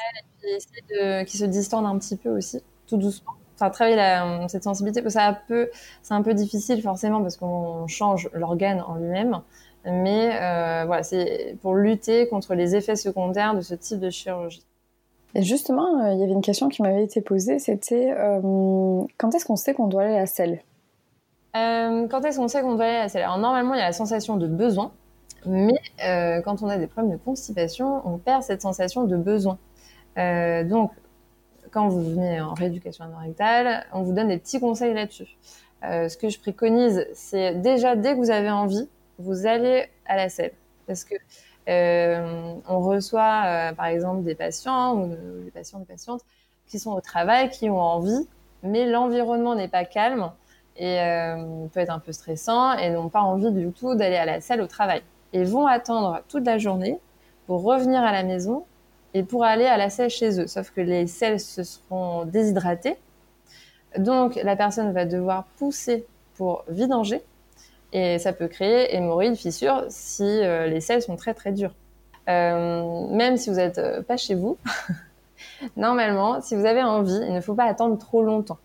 [0.44, 4.64] et essayer qu'il se distende un petit peu aussi, tout doucement enfin travailler la, cette
[4.64, 5.70] sensibilité parce que ça peu
[6.02, 9.40] c'est un peu difficile forcément parce qu'on change l'organe en lui-même
[9.86, 14.64] mais euh, voilà, c'est pour lutter contre les effets secondaires de ce type de chirurgie.
[15.34, 19.34] Et justement, euh, il y avait une question qui m'avait été posée, c'était euh, quand
[19.34, 20.60] est-ce qu'on sait qu'on doit aller à la selle?
[21.54, 23.22] Quand est-ce qu'on sait qu'on doit aller à la selle?
[23.22, 24.92] Alors normalement, il y a la sensation de besoin,
[25.46, 25.80] mais
[26.44, 29.56] quand on a des problèmes de constipation, on perd cette sensation de besoin.
[30.16, 30.90] donc,
[31.70, 35.38] quand vous venez en rééducation anorectale, on vous donne des petits conseils là-dessus.
[35.82, 38.86] ce que je préconise, c'est déjà dès que vous avez envie,
[39.18, 40.52] vous allez à la selle.
[40.86, 41.14] Parce que
[41.68, 45.08] euh, on reçoit, euh, par exemple, des patients ou
[45.44, 46.22] des patients, des patientes
[46.66, 48.28] qui sont au travail, qui ont envie,
[48.62, 50.30] mais l'environnement n'est pas calme
[50.76, 54.24] et euh, peut être un peu stressant et n'ont pas envie du tout d'aller à
[54.24, 55.02] la salle au travail.
[55.32, 56.98] Et vont attendre toute la journée
[57.46, 58.64] pour revenir à la maison
[59.14, 60.46] et pour aller à la selle chez eux.
[60.46, 62.96] Sauf que les selles se seront déshydratées.
[63.98, 67.22] Donc la personne va devoir pousser pour vidanger
[67.92, 71.74] et ça peut créer hémorroïdes, fissures si euh, les selles sont très très dures.
[72.28, 74.58] Euh, même si vous n'êtes euh, pas chez vous,
[75.76, 78.58] normalement, si vous avez envie, il ne faut pas attendre trop longtemps.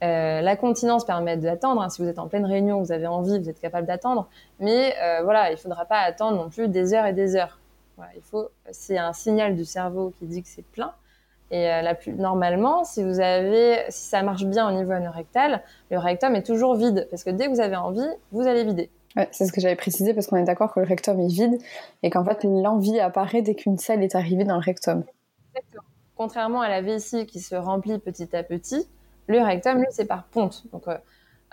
[0.00, 1.82] la continence permet d'attendre.
[1.82, 1.90] Hein.
[1.90, 4.28] Si vous êtes en pleine réunion, vous avez envie, vous êtes capable d'attendre.
[4.60, 7.58] Mais voilà, il ne faudra pas attendre non plus des heures et des heures.
[8.16, 10.92] il faut, c'est un signal du cerveau qui dit que c'est plein.
[11.50, 15.98] Et la plus, normalement, si vous avez, si ça marche bien au niveau anorectal, le
[15.98, 18.90] rectum est toujours vide parce que dès que vous avez envie, vous allez vider.
[19.16, 21.58] Ouais, c'est ce que j'avais précisé parce qu'on est d'accord que le rectum est vide
[22.02, 25.04] et qu'en fait l'envie apparaît dès qu'une selle est arrivée dans le rectum.
[25.54, 25.84] Exactement.
[26.16, 28.88] Contrairement à la vessie qui se remplit petit à petit,
[29.28, 30.64] le rectum lui c'est par ponte.
[30.72, 30.96] Donc euh,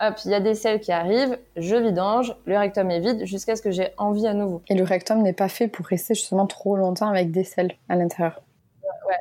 [0.01, 3.55] hop, il y a des selles qui arrivent, je vidange, le rectum est vide jusqu'à
[3.55, 4.63] ce que j'ai envie à nouveau.
[4.67, 7.95] Et le rectum n'est pas fait pour rester justement trop longtemps avec des selles à
[7.95, 8.41] l'intérieur.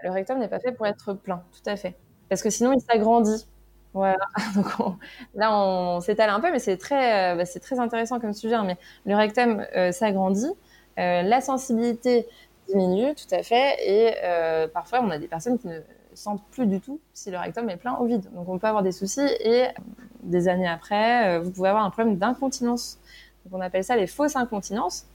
[0.03, 1.97] Le rectum n'est pas fait pour être plein, tout à fait.
[2.29, 3.47] Parce que sinon il s'agrandit.
[3.93, 4.19] Voilà.
[4.55, 4.67] Donc
[5.35, 8.55] là, on s'étale un peu, mais c'est très, euh, bah, c'est très intéressant comme sujet.
[8.55, 8.65] Hein.
[8.65, 10.53] Mais le rectum euh, s'agrandit,
[10.99, 12.27] euh, la sensibilité
[12.69, 15.81] diminue, tout à fait, et parfois on a des personnes qui ne
[16.15, 18.31] sentent plus du tout si le rectum est plein ou vide.
[18.33, 19.65] Donc on peut avoir des soucis et
[20.23, 23.01] des années après, vous pouvez avoir un problème d'incontinence.
[23.45, 25.07] Donc on appelle ça les fausses incontinences.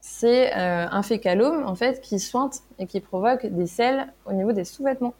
[0.00, 4.64] C'est un fécalome en fait qui sointe et qui provoque des selles au niveau des
[4.64, 5.14] sous-vêtements.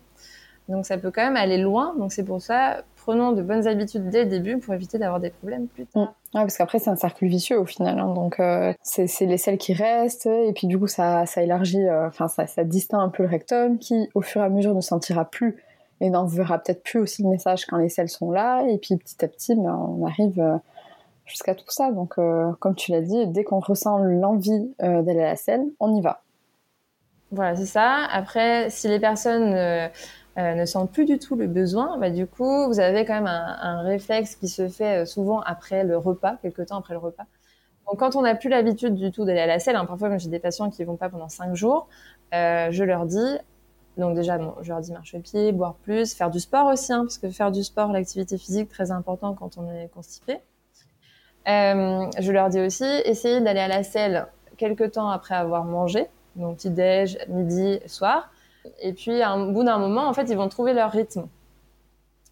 [0.68, 1.94] Donc ça peut quand même aller loin.
[1.98, 5.30] Donc c'est pour ça, prenons de bonnes habitudes dès le début pour éviter d'avoir des
[5.30, 6.02] problèmes plus tard.
[6.02, 6.08] Mm.
[6.32, 7.98] parce qu'après c'est un cercle vicieux au final.
[7.98, 8.12] Hein.
[8.14, 12.28] Donc euh, c'est les selles qui restent et puis du coup ça, élargit, euh, enfin
[12.28, 15.56] ça, distingue un peu le rectum qui au fur et à mesure ne sentira plus
[16.00, 18.62] et n'en verra peut-être plus aussi le message quand les selles sont là.
[18.68, 20.56] Et puis petit à petit, ben, on arrive euh,
[21.28, 21.92] jusqu'à tout ça.
[21.92, 26.00] Donc comme tu l'as dit, dès qu'on ressent l'envie d'aller à la selle, on y
[26.00, 26.22] va.
[27.30, 28.06] Voilà, c'est ça.
[28.10, 29.52] Après, si les personnes
[30.38, 33.26] euh, ne sentent plus du tout le besoin, bah, du coup, vous avez quand même
[33.26, 37.24] un, réflexe qui se fait euh, souvent après le repas, quelque temps après le repas.
[37.86, 40.28] Donc, quand on n'a plus l'habitude du tout d'aller à la selle, hein, parfois, j'ai
[40.28, 41.88] des patients qui vont pas pendant cinq jours,
[42.34, 43.38] euh, je leur dis,
[43.96, 47.18] donc déjà, je leur dis marcher pied, boire plus, faire du sport aussi, hein, parce
[47.18, 50.38] que faire du sport, l'activité physique, très important quand on est constipé.
[51.48, 56.06] Je leur dis aussi, essayez d'aller à la selle quelques temps après avoir mangé,
[56.36, 58.30] donc petit déj, midi, soir.
[58.80, 61.26] Et puis, un bout d'un moment, en fait, ils vont trouver leur rythme.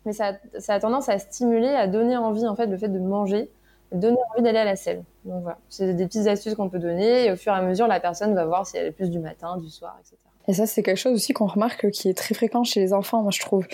[0.05, 2.99] Mais ça, ça, a tendance à stimuler, à donner envie, en fait, le fait de
[2.99, 3.51] manger,
[3.93, 5.03] donner envie d'aller à la selle.
[5.25, 7.27] Donc voilà, c'est des petites astuces qu'on peut donner.
[7.27, 9.19] Et au fur et à mesure, la personne va voir si elle est plus du
[9.19, 10.17] matin, du soir, etc.
[10.49, 13.23] Et ça, c'est quelque chose aussi qu'on remarque qui est très fréquent chez les enfants,
[13.23, 13.67] moi je trouve.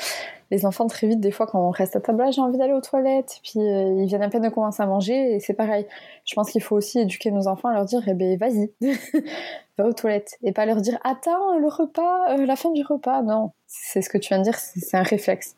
[0.50, 2.80] Les enfants, très vite, des fois, quand on reste à table, j'ai envie d'aller aux
[2.80, 5.86] toilettes, puis euh, ils viennent à peine de commencer à manger, et c'est pareil.
[6.26, 8.70] Je pense qu'il faut aussi éduquer nos enfants à leur dire, eh ben, vas-y,
[9.78, 10.38] va aux toilettes.
[10.42, 13.22] Et pas leur dire, attends, le repas, euh, la fin du repas.
[13.22, 15.56] Non, c'est ce que tu viens de dire, c'est un réflexe.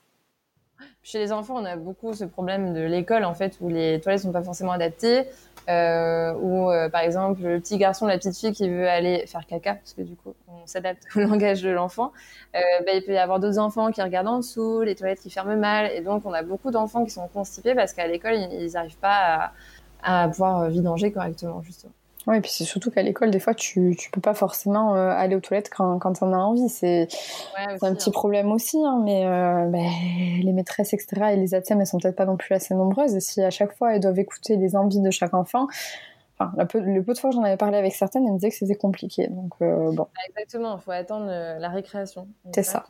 [1.02, 4.22] Chez les enfants, on a beaucoup ce problème de l'école, en fait, où les toilettes
[4.22, 5.24] sont pas forcément adaptées.
[5.68, 9.46] Euh, ou euh, par exemple le petit garçon, la petite fille qui veut aller faire
[9.46, 12.12] caca, parce que du coup on s'adapte au langage de l'enfant,
[12.54, 15.30] euh, bah, il peut y avoir d'autres enfants qui regardent en dessous, les toilettes qui
[15.30, 18.72] ferment mal, et donc on a beaucoup d'enfants qui sont constipés parce qu'à l'école ils
[18.72, 19.52] n'arrivent pas
[20.02, 21.94] à, à pouvoir vidanger correctement justement.
[22.26, 25.10] Oui, et puis c'est surtout qu'à l'école, des fois, tu, tu peux pas forcément euh,
[25.10, 26.68] aller aux toilettes quand, quand on a envie.
[26.70, 27.08] C'est
[27.56, 28.12] un petit hein.
[28.12, 29.86] problème aussi, hein, mais euh, ben,
[30.42, 33.14] les maîtresses, etc., et les ATM, elles sont peut-être pas non plus assez nombreuses.
[33.14, 35.66] Et si à chaque fois, elles doivent écouter les envies de chaque enfant,
[36.38, 36.64] enfin, le
[37.02, 39.28] peu de fois que j'en avais parlé avec certaines, elles me disaient que c'était compliqué.
[39.28, 40.06] Donc, euh, bon.
[40.28, 42.26] Exactement, il faut attendre la récréation.
[42.54, 42.86] C'est ça.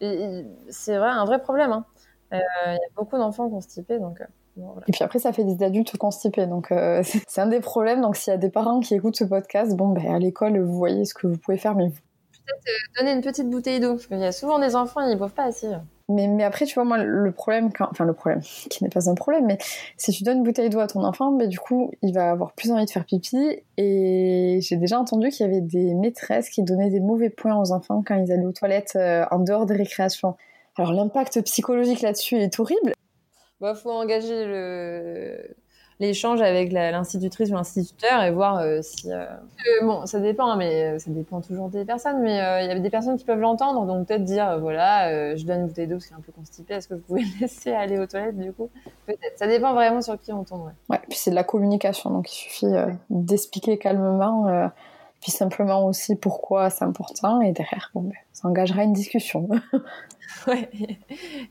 [0.00, 1.72] C'est vrai, un vrai problème.
[1.72, 1.84] Hein.
[2.32, 4.22] Il y a beaucoup d'enfants constipés, donc...
[4.56, 6.46] Et puis après, ça fait des adultes constipés.
[6.46, 8.00] Donc, euh, c'est un des problèmes.
[8.00, 10.76] Donc, s'il y a des parents qui écoutent ce podcast, bon, ben, à l'école, vous
[10.76, 11.74] voyez ce que vous pouvez faire.
[11.74, 13.94] Mais peut-être euh, donner une petite bouteille d'eau.
[13.94, 15.68] Parce qu'il y a souvent des enfants, ils ne boivent pas assez.
[16.08, 17.86] Mais, mais après, tu vois, moi, le problème, quand...
[17.90, 19.58] enfin, le problème, qui n'est pas un problème, mais
[19.96, 22.52] si tu donnes une bouteille d'eau à ton enfant, ben, du coup, il va avoir
[22.52, 23.62] plus envie de faire pipi.
[23.76, 27.72] Et j'ai déjà entendu qu'il y avait des maîtresses qui donnaient des mauvais points aux
[27.72, 30.36] enfants quand ils allaient aux toilettes euh, en dehors des récréations.
[30.76, 32.92] Alors, l'impact psychologique là-dessus est horrible.
[33.60, 34.46] Il bah, faut engager
[36.00, 39.26] l'échange avec l'institutrice ou l'instituteur et voir euh, si euh,
[39.82, 42.80] bon ça dépend hein, mais euh, ça dépend toujours des personnes mais il y avait
[42.80, 46.10] des personnes qui peuvent l'entendre donc peut-être dire voilà je donne une bouteille d'eau parce
[46.10, 48.70] est un peu constipé est-ce que vous pouvez laisser aller aux toilettes du coup?
[49.06, 49.36] Peut-être.
[49.36, 52.32] Ça dépend vraiment sur qui on tombe ouais, ouais puis c'est de la communication donc
[52.32, 52.72] il suffit
[53.10, 54.70] d'expliquer calmement
[55.20, 59.48] puis simplement aussi pourquoi c'est important et derrière bon ben, ça engagera une discussion
[60.46, 60.70] ouais.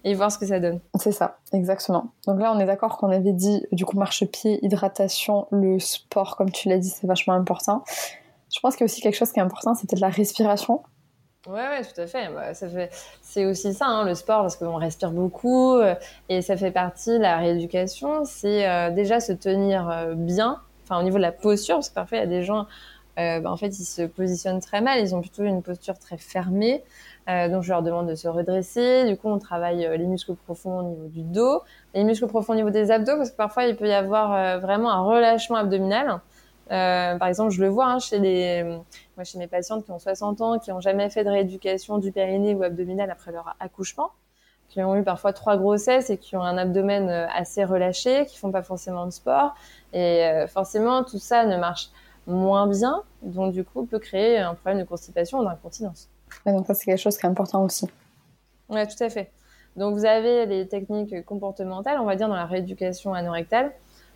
[0.04, 0.80] et voir ce que ça donne.
[0.96, 2.12] C'est ça, exactement.
[2.28, 6.52] Donc là, on est d'accord qu'on avait dit, du coup, marche-pied, hydratation, le sport, comme
[6.52, 7.84] tu l'as dit, c'est vachement important.
[8.54, 10.82] Je pense qu'il y a aussi quelque chose qui est important, c'était de la respiration.
[11.48, 12.30] Ouais, ouais, tout à fait.
[12.34, 12.90] Bah, ça fait...
[13.22, 15.96] C'est aussi ça, hein, le sport, parce qu'on respire beaucoup, euh,
[16.28, 18.26] et ça fait partie de la rééducation.
[18.26, 21.96] C'est euh, déjà se tenir euh, bien, enfin au niveau de la posture, parce que
[21.96, 22.66] parfois il y a des gens,
[23.42, 26.84] bah, en fait, ils se positionnent très mal, ils ont plutôt une posture très fermée.
[27.28, 29.06] donc je leur demande de se redresser.
[29.08, 31.62] Du coup, on travaille les muscles profonds au niveau du dos,
[31.94, 34.92] les muscles profonds au niveau des abdos, parce que parfois il peut y avoir vraiment
[34.92, 36.22] un relâchement abdominal.
[36.70, 38.64] par exemple, je le vois hein, chez les,
[39.18, 42.12] moi, chez mes patientes qui ont 60 ans, qui n'ont jamais fait de rééducation du
[42.12, 44.12] périnée ou abdominal après leur accouchement
[44.70, 48.38] qui ont eu parfois trois grossesses et qui ont un abdomen euh, assez relâché, qui
[48.38, 49.56] font pas forcément de sport.
[49.94, 51.90] Et euh, forcément, tout ça ne marche
[52.28, 56.10] moins bien, donc du coup, peut créer un problème de constipation ou d'incontinence.
[56.46, 57.88] donc ça, c'est quelque chose qui est important aussi.
[58.70, 59.32] Oui, tout à fait.
[59.76, 63.72] Donc vous avez les techniques comportementales, on va dire dans la rééducation anorectale,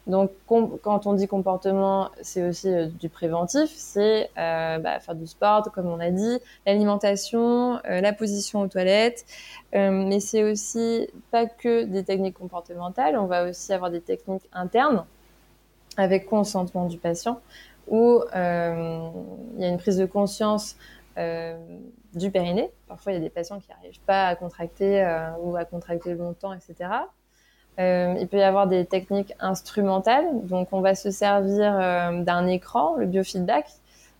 [0.06, 5.26] donc, quand on dit comportement, c'est aussi euh, du préventif, c'est euh, bah, faire du
[5.28, 9.26] sport, comme on a dit, l'alimentation, euh, la position aux toilettes,
[9.74, 15.06] mais c'est aussi pas que des techniques comportementales, on va aussi avoir des techniques internes
[15.98, 17.39] avec consentement du patient,
[17.88, 20.76] où il y a une prise de conscience
[21.17, 22.72] du périnée.
[22.88, 25.06] Parfois, il y a des patients qui n'arrivent pas à contracter
[25.41, 26.89] ou à contracter longtemps, etc.
[27.80, 30.28] Euh, il peut y avoir des techniques instrumentales.
[30.46, 33.67] Donc, on va se servir euh, d'un écran, le biofeedback,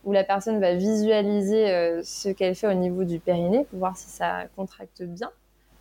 [0.04, 3.96] où la personne va visualiser euh, ce qu'elle fait au niveau du périnée pour voir
[3.96, 5.30] si ça contracte bien.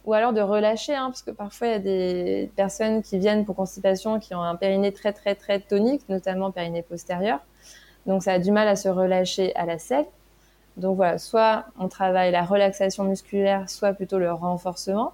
[0.06, 3.46] Ou alors de relâcher, hein, parce que parfois il y a des personnes qui viennent
[3.46, 7.40] pour constipation qui ont un périnée très très très tonique, notamment périnée postérieur.
[8.06, 10.06] Donc ça a du mal à se relâcher à la selle.
[10.78, 15.14] Donc voilà, soit on travaille la relaxation musculaire, soit plutôt le renforcement.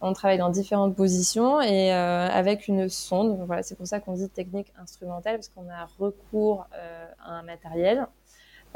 [0.00, 3.38] On travaille dans différentes positions et euh, avec une sonde.
[3.46, 7.42] Voilà, c'est pour ça qu'on dit technique instrumentale parce qu'on a recours euh, à un
[7.42, 8.06] matériel.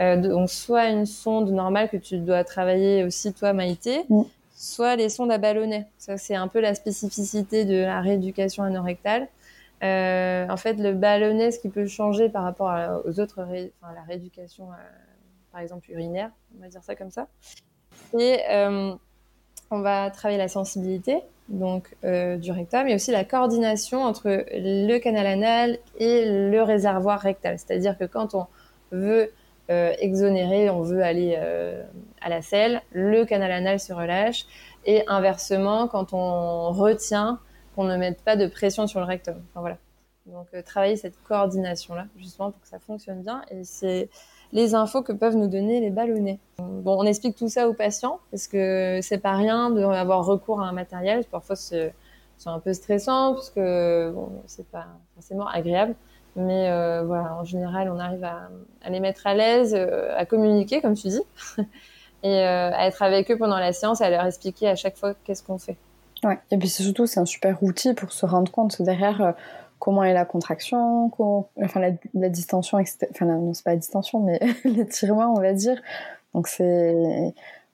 [0.01, 4.23] Euh, donc soit une sonde normale que tu dois travailler aussi toi Maïté, mm.
[4.55, 5.87] soit les sondes à ballonnet.
[5.99, 9.29] Ça c'est un peu la spécificité de la rééducation anorectale.
[9.83, 12.73] En fait, le ballonnet, ce qui peut changer par rapport
[13.05, 14.69] aux autres, enfin, la rééducation,
[15.53, 17.29] par exemple urinaire, on va dire ça comme ça,
[18.11, 18.45] c'est
[19.71, 24.99] on va travailler la sensibilité donc euh, du rectum et aussi la coordination entre le
[24.99, 27.59] canal anal et le réservoir rectal.
[27.59, 28.47] C'est-à-dire que quand on
[28.93, 29.33] veut
[29.71, 31.83] euh, exonérer, on veut aller euh,
[32.21, 34.47] à la selle, le canal anal se relâche
[34.85, 37.41] et inversement, quand on retient,
[37.79, 39.37] qu'on ne mette pas de pression sur le rectum.
[39.51, 39.79] Enfin, voilà.
[40.27, 44.11] Donc travailler cette coordination là justement pour que ça fonctionne bien et c'est
[44.53, 46.41] les infos que peuvent nous donner les ballonnets.
[46.59, 50.67] Bon, on explique tout ça aux patients parce que c'est pas rien d'avoir recours à
[50.67, 51.25] un matériel.
[51.31, 51.93] Parfois, c'est
[52.47, 55.95] un peu stressant parce que bon, c'est pas forcément agréable.
[56.35, 58.49] Mais euh, voilà, en général, on arrive à,
[58.91, 61.23] les mettre à l'aise, euh, à communiquer, comme tu dis,
[62.23, 65.15] et euh, à être avec eux pendant la séance, à leur expliquer à chaque fois
[65.25, 65.77] qu'est-ce qu'on fait.
[66.25, 66.39] Ouais.
[66.51, 69.35] Et puis surtout, c'est un super outil pour se rendre compte derrière
[69.79, 71.11] comment est la contraction,
[71.63, 71.81] enfin
[72.15, 73.07] la, distension, etc.
[73.11, 75.81] Enfin non, c'est pas la distension, mais l'étirement, on va dire.
[76.35, 76.95] Donc c'est,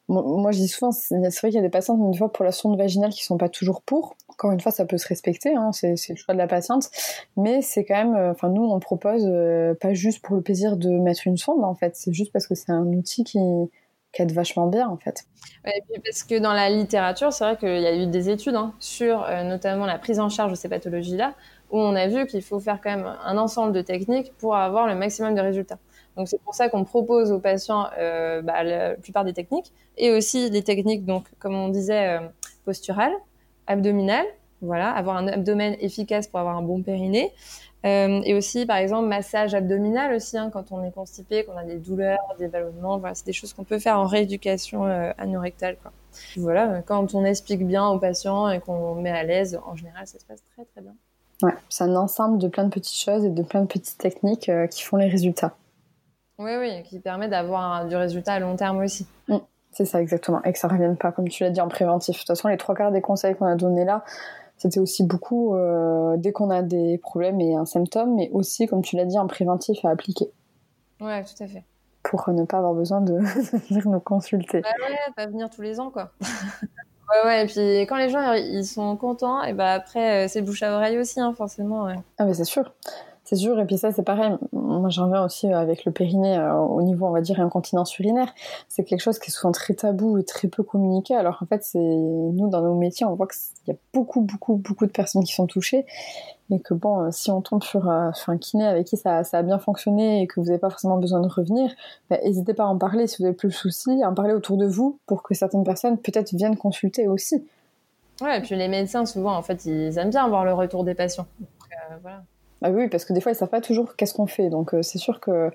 [0.09, 2.53] moi je dis souvent, c'est vrai qu'il y a des patientes, une fois pour la
[2.53, 4.17] sonde vaginale, qui sont pas toujours pour.
[4.29, 6.91] Encore une fois, ça peut se respecter, hein, c'est le choix de la patiente,
[7.37, 10.77] mais c'est quand même, euh, enfin nous on propose euh, pas juste pour le plaisir
[10.77, 13.39] de mettre une sonde en fait, c'est juste parce que c'est un outil qui
[14.15, 15.25] qui aide vachement bien en fait.
[15.65, 18.73] Ouais, parce que dans la littérature, c'est vrai qu'il y a eu des études hein,
[18.79, 21.35] sur euh, notamment la prise en charge de ces pathologies-là,
[21.71, 24.87] où on a vu qu'il faut faire quand même un ensemble de techniques pour avoir
[24.87, 25.79] le maximum de résultats.
[26.17, 30.13] Donc c'est pour ça qu'on propose aux patients euh, bah, la plupart des techniques et
[30.13, 32.21] aussi des techniques donc comme on disait euh,
[32.65, 33.15] posturales,
[33.67, 34.27] abdominales,
[34.61, 37.33] voilà, avoir un abdomen efficace pour avoir un bon périnée.
[37.85, 41.65] Euh, et aussi, par exemple, massage abdominal aussi, hein, quand on est constipé, qu'on a
[41.65, 42.99] des douleurs, des ballonnements.
[42.99, 45.77] Voilà, c'est des choses qu'on peut faire en rééducation euh, anorectale.
[45.83, 45.93] Quoi.
[46.37, 50.19] Voilà, quand on explique bien aux patients et qu'on met à l'aise, en général, ça
[50.19, 50.95] se passe très très bien.
[51.43, 54.49] Ouais, c'est un ensemble de plein de petites choses et de plein de petites techniques
[54.49, 55.55] euh, qui font les résultats.
[56.39, 59.07] Oui, oui, qui permet d'avoir du résultat à long terme aussi.
[59.29, 59.37] Mm,
[59.73, 60.43] c'est ça, exactement.
[60.45, 62.15] Et que ça ne revienne pas, comme tu l'as dit, en préventif.
[62.15, 64.05] De toute façon, les trois quarts des conseils qu'on a donnés là,
[64.57, 68.83] c'était aussi beaucoup euh, dès qu'on a des problèmes et un symptôme, mais aussi, comme
[68.83, 70.31] tu l'as dit, en préventif à appliquer.
[71.01, 71.65] Ouais, tout à fait.
[72.03, 73.19] Pour ne pas avoir besoin de
[73.69, 74.61] venir nous consulter.
[74.61, 76.13] Bah ouais, pas venir tous les ans, quoi.
[77.11, 80.41] Ouais, ouais, et puis quand les gens ils sont contents, et bah après, euh, c'est
[80.41, 81.85] bouche à oreille aussi, hein, forcément.
[81.85, 81.97] Ouais.
[82.17, 82.73] Ah, mais c'est sûr.
[83.25, 84.37] C'est sûr, et puis ça, c'est pareil.
[84.53, 88.35] Moi, j'en reviens aussi avec le périnée euh, au niveau, on va dire, incontinence urinaire.
[88.69, 91.17] C'est quelque chose qui est souvent très tabou et très peu communiqué.
[91.17, 94.57] Alors en fait, c'est nous, dans nos métiers, on voit qu'il y a beaucoup, beaucoup,
[94.57, 95.87] beaucoup de personnes qui sont touchées.
[96.51, 99.43] Et que bon, euh, si on tombe sur, euh, un kiné avec qui ça, a
[99.43, 101.73] bien fonctionné et que vous n'avez pas forcément besoin de revenir,
[102.11, 104.35] bah, n'hésitez pas à en parler si vous avez plus de soucis, à en parler
[104.35, 107.43] autour de vous pour que certaines personnes peut-être viennent consulter aussi.
[108.21, 110.95] Ouais, et puis les médecins, souvent, en fait, ils aiment bien voir le retour des
[110.95, 111.27] patients.
[111.41, 111.49] Donc,
[112.03, 112.23] voilà.
[112.65, 114.49] Ah oui, parce que des fois, ils savent pas toujours qu'est-ce qu'on fait.
[114.49, 115.51] Donc, euh, c'est sûr que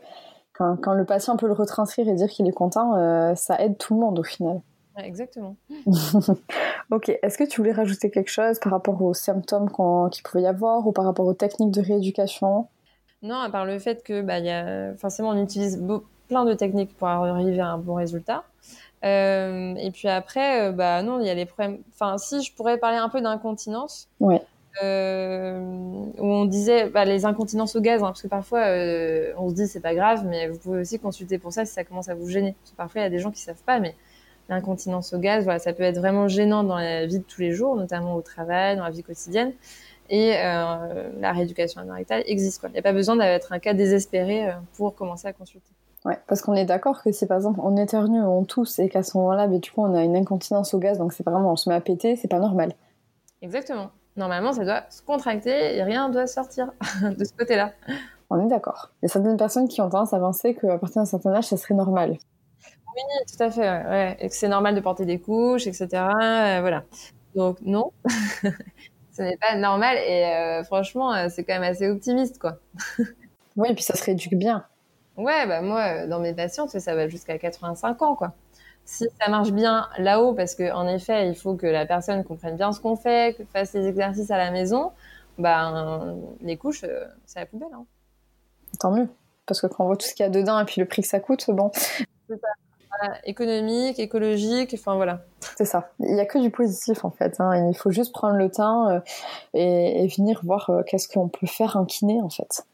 [0.53, 3.95] quand, le patient peut le retranscrire et dire qu'il est content, euh, ça aide tout
[3.95, 4.61] le monde au final.
[4.97, 5.55] exactement.
[6.91, 9.71] ok, est-ce que tu voulais rajouter quelque chose par rapport aux symptômes
[10.11, 12.67] qu'il pouvait y avoir ou par rapport aux techniques de rééducation?
[13.23, 14.93] Non, à part le fait que bah, y a...
[14.95, 15.83] forcément on utilise
[16.27, 18.43] plein de techniques pour arriver à un bon résultat.
[19.03, 21.79] Euh, et puis après, euh, bah non, il y a les problèmes.
[21.93, 24.07] Enfin, si je pourrais parler un peu d'incontinence.
[24.19, 24.41] Ouais.
[24.81, 25.59] Euh,
[26.17, 29.55] où on disait bah, les incontinences au gaz, hein, parce que parfois euh, on se
[29.55, 32.15] dit c'est pas grave, mais vous pouvez aussi consulter pour ça si ça commence à
[32.15, 32.55] vous gêner.
[32.61, 33.95] Parce que parfois il y a des gens qui savent pas, mais
[34.47, 37.51] l'incontinence au gaz, voilà, ça peut être vraiment gênant dans la vie de tous les
[37.51, 39.53] jours, notamment au travail, dans la vie quotidienne.
[40.09, 42.61] Et euh, la rééducation anorectale existe.
[42.67, 45.71] Il n'y a pas besoin d'être un cas désespéré pour commencer à consulter.
[46.05, 49.03] Ouais, parce qu'on est d'accord que si par exemple on éternue, on tousse et qu'à
[49.03, 51.57] ce moment-là, mais du coup on a une incontinence au gaz, donc c'est vraiment on
[51.57, 52.73] se met à péter, c'est pas normal.
[53.41, 53.91] Exactement.
[54.19, 57.71] Normalement, ça doit se contracter et rien ne doit sortir de ce côté-là.
[58.29, 58.91] On est d'accord.
[59.01, 61.45] Il y a certaines personnes qui ont tendance à penser qu'à partir d'un certain âge,
[61.45, 62.17] ça serait normal.
[62.95, 63.01] Oui,
[63.31, 63.61] tout à fait.
[63.61, 64.17] Ouais.
[64.19, 65.87] Et que c'est normal de porter des couches, etc.
[65.93, 66.83] Euh, voilà.
[67.33, 67.93] Donc non,
[69.13, 72.57] ce n'est pas normal et euh, franchement, euh, c'est quand même assez optimiste, quoi.
[73.55, 74.65] oui, et puis ça se rééduque bien.
[75.15, 78.33] Ouais, bah moi, dans mes patientes, ça va jusqu'à 85 ans, quoi.
[78.91, 82.71] Si ça marche bien là-haut, parce qu'en effet, il faut que la personne comprenne bien
[82.71, 84.93] ce qu'on fait, que fasse les exercices à la maison,
[85.37, 87.69] ben, les couches, euh, c'est la poubelle.
[87.71, 87.85] Hein.
[88.79, 89.07] Tant mieux.
[89.45, 91.03] Parce que quand on voit tout ce qu'il y a dedans et puis le prix
[91.03, 91.69] que ça coûte, bon.
[91.75, 93.13] C'est ça.
[93.25, 95.21] économique, écologique, enfin voilà.
[95.55, 95.91] C'est ça.
[95.99, 97.39] Il n'y a que du positif en fait.
[97.39, 97.69] Hein.
[97.69, 98.99] Il faut juste prendre le temps euh,
[99.53, 102.65] et, venir voir euh, qu'est-ce qu'on peut faire en kiné en fait.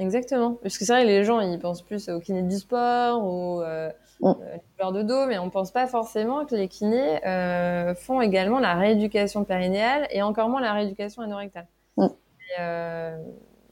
[0.00, 0.54] Exactement.
[0.54, 3.90] Parce que c'est vrai, les gens, ils pensent plus au kiné du sport ou euh,
[4.20, 4.28] mm.
[4.28, 8.60] euh les de dos, mais on pense pas forcément que les kinés euh, font également
[8.60, 11.66] la rééducation périnéale et encore moins la rééducation anorectale.
[11.98, 12.04] Mm.
[12.04, 13.18] Et, euh,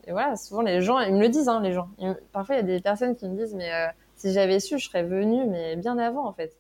[0.07, 1.89] et, voilà, souvent les gens, ils me le disent, hein, les gens.
[2.31, 3.71] parfois, il y a des personnes qui me disent, mais
[4.15, 6.53] si j'avais su, je serais venue, mais bien avant, en fait.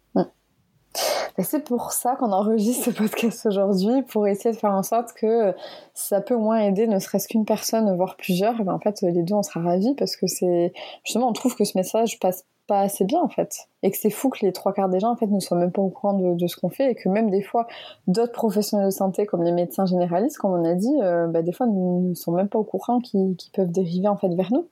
[1.38, 5.54] C'est pour ça qu'on enregistre ce podcast aujourd'hui, pour essayer de faire en sorte que
[5.94, 8.60] ça peut au moins aider ne serait-ce qu'une personne, voire plusieurs.
[8.60, 10.72] Et ben en fait, les deux, on sera ravis parce que c'est
[11.04, 14.10] justement, on trouve que ce message passe pas assez bien en fait, et que c'est
[14.10, 16.12] fou que les trois quarts des gens en fait ne soient même pas au courant
[16.12, 17.66] de, ce qu'on fait, et que même des fois
[18.06, 21.52] d'autres professionnels de santé comme les médecins généralistes, comme on a dit, euh, bah, des
[21.52, 24.68] fois ne sont même pas au courant qu'ils peuvent dériver en fait vers nous.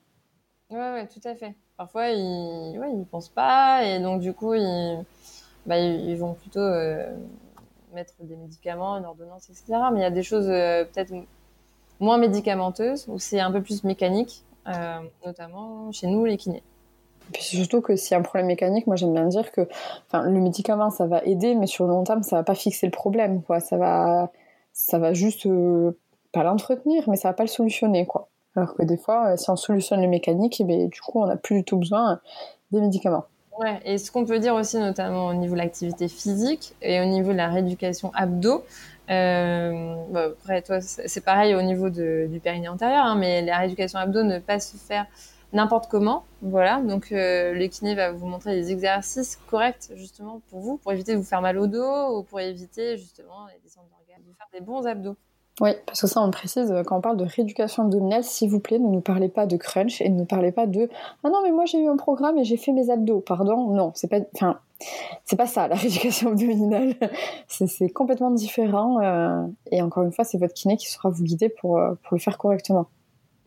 [0.70, 1.54] Ouais, ouais, tout à fait.
[1.78, 4.98] Parfois ils, ouais, ils pensent pas, et donc du coup ils
[5.66, 7.12] bah, ils vont plutôt euh,
[7.92, 9.64] mettre des médicaments, une ordonnance, etc.
[9.92, 11.12] Mais il y a des choses euh, peut-être
[11.98, 16.62] moins médicamenteuses où c'est un peu plus mécanique, euh, notamment chez nous les kinés.
[17.28, 19.62] Et puis surtout que s'il y a un problème mécanique, moi j'aime bien dire que
[20.12, 22.92] le médicament ça va aider, mais sur le long terme ça va pas fixer le
[22.92, 23.42] problème.
[23.58, 24.30] Ça, va,
[24.92, 25.48] va juste
[26.32, 28.06] pas l'entretenir, mais ça va pas le solutionner.
[28.54, 31.36] Alors que des fois, si on solutionne le mécanique, eh bien, du coup on n'a
[31.36, 32.20] plus du tout besoin
[32.70, 33.24] des médicaments.
[33.58, 37.06] Ouais, et ce qu'on peut dire aussi, notamment au niveau de l'activité physique et au
[37.06, 38.64] niveau de la rééducation abdos,
[39.08, 43.98] euh, bah, après, toi, c'est pareil au niveau du périnée antérieur, hein, mais la rééducation
[43.98, 45.06] abdos ne pas se faire
[45.54, 46.26] n'importe comment.
[46.42, 50.92] Voilà, donc euh, le kiné va vous montrer des exercices corrects justement pour vous, pour
[50.92, 54.34] éviter de vous faire mal au dos ou pour éviter justement les descentes d'organes, de
[54.34, 55.16] faire des bons abdos.
[55.60, 58.60] Oui, parce que ça, on précise, euh, quand on parle de rééducation abdominale, s'il vous
[58.60, 60.90] plaît, ne nous parlez pas de crunch et ne nous parlez pas de
[61.24, 63.20] Ah non, mais moi j'ai eu un programme et j'ai fait mes abdos.
[63.20, 64.18] Pardon, non, c'est pas.
[64.34, 64.58] Enfin,
[65.24, 66.94] c'est pas ça, la rééducation abdominale.
[67.48, 69.00] c'est complètement différent.
[69.00, 72.16] Euh, et encore une fois, c'est votre kiné qui saura vous guider pour, euh, pour
[72.16, 72.88] le faire correctement.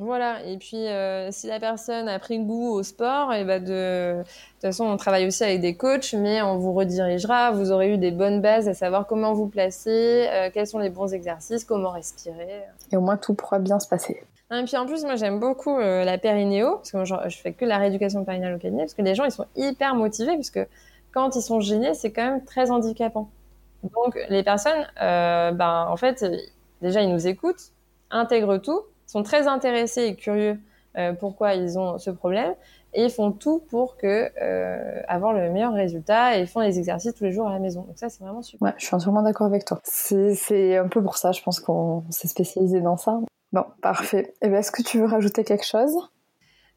[0.02, 3.66] Voilà, et puis euh, si la personne a pris goût au sport, et bah de...
[3.66, 7.94] de toute façon on travaille aussi avec des coachs, mais on vous redirigera, vous aurez
[7.94, 11.66] eu des bonnes bases à savoir comment vous placer, euh, quels sont les bons exercices,
[11.66, 12.62] comment respirer.
[12.94, 14.24] Et au moins tout pourra bien se passer.
[14.54, 17.52] Et puis en plus moi j'aime beaucoup euh, la périnéo, parce que moi, je, fais
[17.52, 20.50] que la rééducation périnéale au cabinet, parce que les gens ils sont hyper motivés, parce
[20.50, 20.66] que
[21.12, 23.30] quand ils sont gênés c'est quand même très handicapant.
[23.84, 26.26] Donc les personnes, ben en fait
[26.82, 27.74] déjà ils nous écoutent,
[28.12, 28.80] intègrent tout,
[29.10, 30.60] sont très intéressés et curieux
[30.98, 32.54] euh, pourquoi ils ont ce problème
[32.94, 36.80] et ils font tout pour que euh, avoir le meilleur résultat et ils font les
[36.80, 37.82] exercices tous les jours à la maison.
[37.82, 38.68] Donc ça c'est vraiment super.
[38.68, 39.80] Ouais, je suis entièrement d'accord avec toi.
[39.84, 43.20] C'est un peu pour ça, je pense qu'on s'est spécialisé dans ça.
[43.52, 44.34] Bon, parfait.
[44.42, 45.96] Et eh ben, est-ce que tu veux rajouter quelque chose?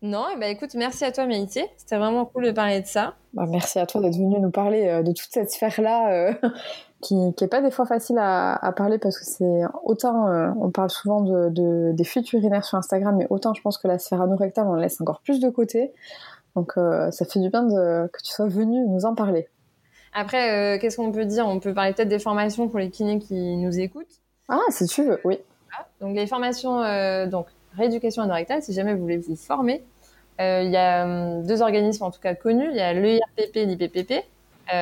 [0.01, 1.67] Non, et eh ben écoute, merci à toi Méité.
[1.77, 3.15] C'était vraiment cool de parler de ça.
[3.35, 6.35] Bah, merci à toi d'être venu nous parler euh, de toute cette sphère-là
[7.03, 10.51] qui, qui est pas des fois facile à, à parler parce que c'est autant euh,
[10.59, 13.89] on parle souvent de, de, des fuites urinaires sur Instagram, mais autant je pense que
[13.89, 15.93] la sphère anorectale on la laisse encore plus de côté.
[16.57, 19.49] Donc euh, ça fait du bien de, que tu sois venu nous en parler.
[20.15, 21.47] Après, euh, qu'est-ce qu'on peut dire?
[21.47, 24.21] On peut parler peut-être des formations pour les kinés qui nous écoutent.
[24.49, 25.39] Ah, si tu veux, oui.
[26.01, 26.83] Donc les formations,
[27.27, 27.47] donc
[27.77, 29.83] rééducation anorectale, si jamais vous voulez vous former,
[30.39, 32.69] il y a hum, deux organismes en tout cas connus.
[32.71, 34.25] Il y a l'EIRPP et l'IPPP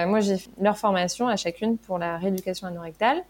[0.07, 3.22] moi, j'ai leur formation à chacune pour la rééducation anorectale.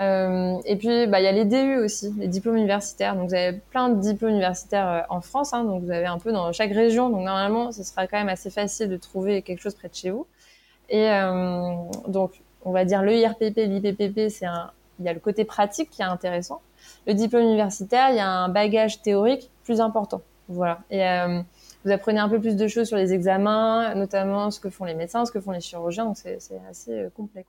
[0.00, 3.16] Euh, et puis, bah, il y a les DU aussi, les diplômes universitaires.
[3.16, 5.52] Donc, vous avez plein de diplômes universitaires euh, en France.
[5.52, 7.10] Hein, donc, vous avez un peu dans chaque région.
[7.10, 10.10] Donc, normalement, ce sera quand même assez facile de trouver quelque chose près de chez
[10.10, 10.26] vous.
[10.88, 11.74] Et euh,
[12.06, 14.70] donc, on va dire le IRPP, l'IPPP, c'est un,
[15.00, 16.60] il y a le côté pratique qui est intéressant.
[17.06, 20.22] Le diplôme universitaire, il y a un bagage théorique plus important.
[20.48, 20.78] Voilà.
[20.90, 21.40] Et euh,
[21.88, 24.94] vous apprenez un peu plus de choses sur les examens, notamment ce que font les
[24.94, 26.04] médecins, ce que font les chirurgiens.
[26.04, 27.46] Donc, c'est assez euh, complet.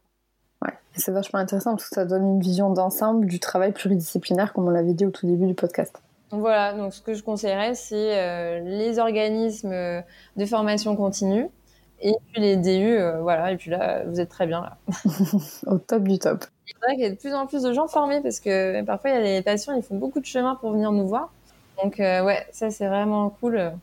[0.61, 4.67] Ouais, c'est vachement intéressant parce que ça donne une vision d'ensemble du travail pluridisciplinaire, comme
[4.67, 6.01] on l'avait dit au tout début du podcast.
[6.31, 11.49] Voilà, donc ce que je conseillerais, c'est euh, les organismes de formation continue
[12.01, 14.77] et puis les DU, euh, voilà, et puis là, vous êtes très bien là.
[15.67, 16.45] au top du top.
[16.65, 19.11] C'est vrai qu'il y a de plus en plus de gens formés parce que parfois
[19.11, 21.33] il y a les patients, ils font beaucoup de chemin pour venir nous voir.
[21.81, 23.73] Donc euh, ouais, ça c'est vraiment cool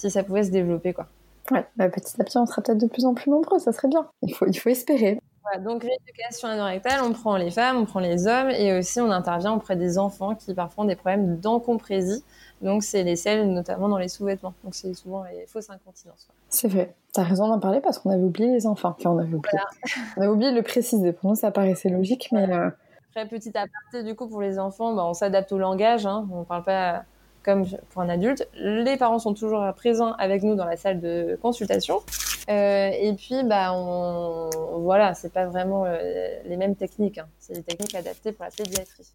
[0.00, 1.06] si ça pouvait se développer quoi.
[1.50, 3.88] Ouais, bah, petit à petit on sera peut-être de plus en plus nombreux, ça serait
[3.88, 4.08] bien.
[4.22, 5.18] Il faut, il faut espérer
[5.58, 9.52] donc rééducation anorectale, on prend les femmes, on prend les hommes et aussi on intervient
[9.52, 12.22] auprès des enfants qui parfois ont des problèmes d'encompresie.
[12.62, 14.54] Donc c'est les selles notamment dans les sous-vêtements.
[14.62, 16.28] Donc c'est souvent les fausses incontinences.
[16.48, 16.94] C'est vrai.
[17.12, 18.94] T'as raison d'en parler parce qu'on avait oublié les enfants.
[18.98, 19.58] Enfin on avait oublié.
[20.16, 21.12] on a oublié de le préciser.
[21.12, 22.48] Pour nous ça paraissait logique mais...
[22.50, 22.70] Euh...
[23.10, 26.06] Après petit aparté du coup pour les enfants, bah, on s'adapte au langage.
[26.06, 26.28] Hein.
[26.32, 27.02] On parle pas
[27.42, 28.48] comme pour un adulte.
[28.54, 32.00] Les parents sont toujours présents avec nous dans la salle de consultation.
[32.48, 35.98] Euh, et puis, bah, on, voilà, c'est pas vraiment euh,
[36.44, 37.18] les mêmes techniques.
[37.18, 37.28] Hein.
[37.38, 39.06] C'est des techniques adaptées pour la pédiatrie.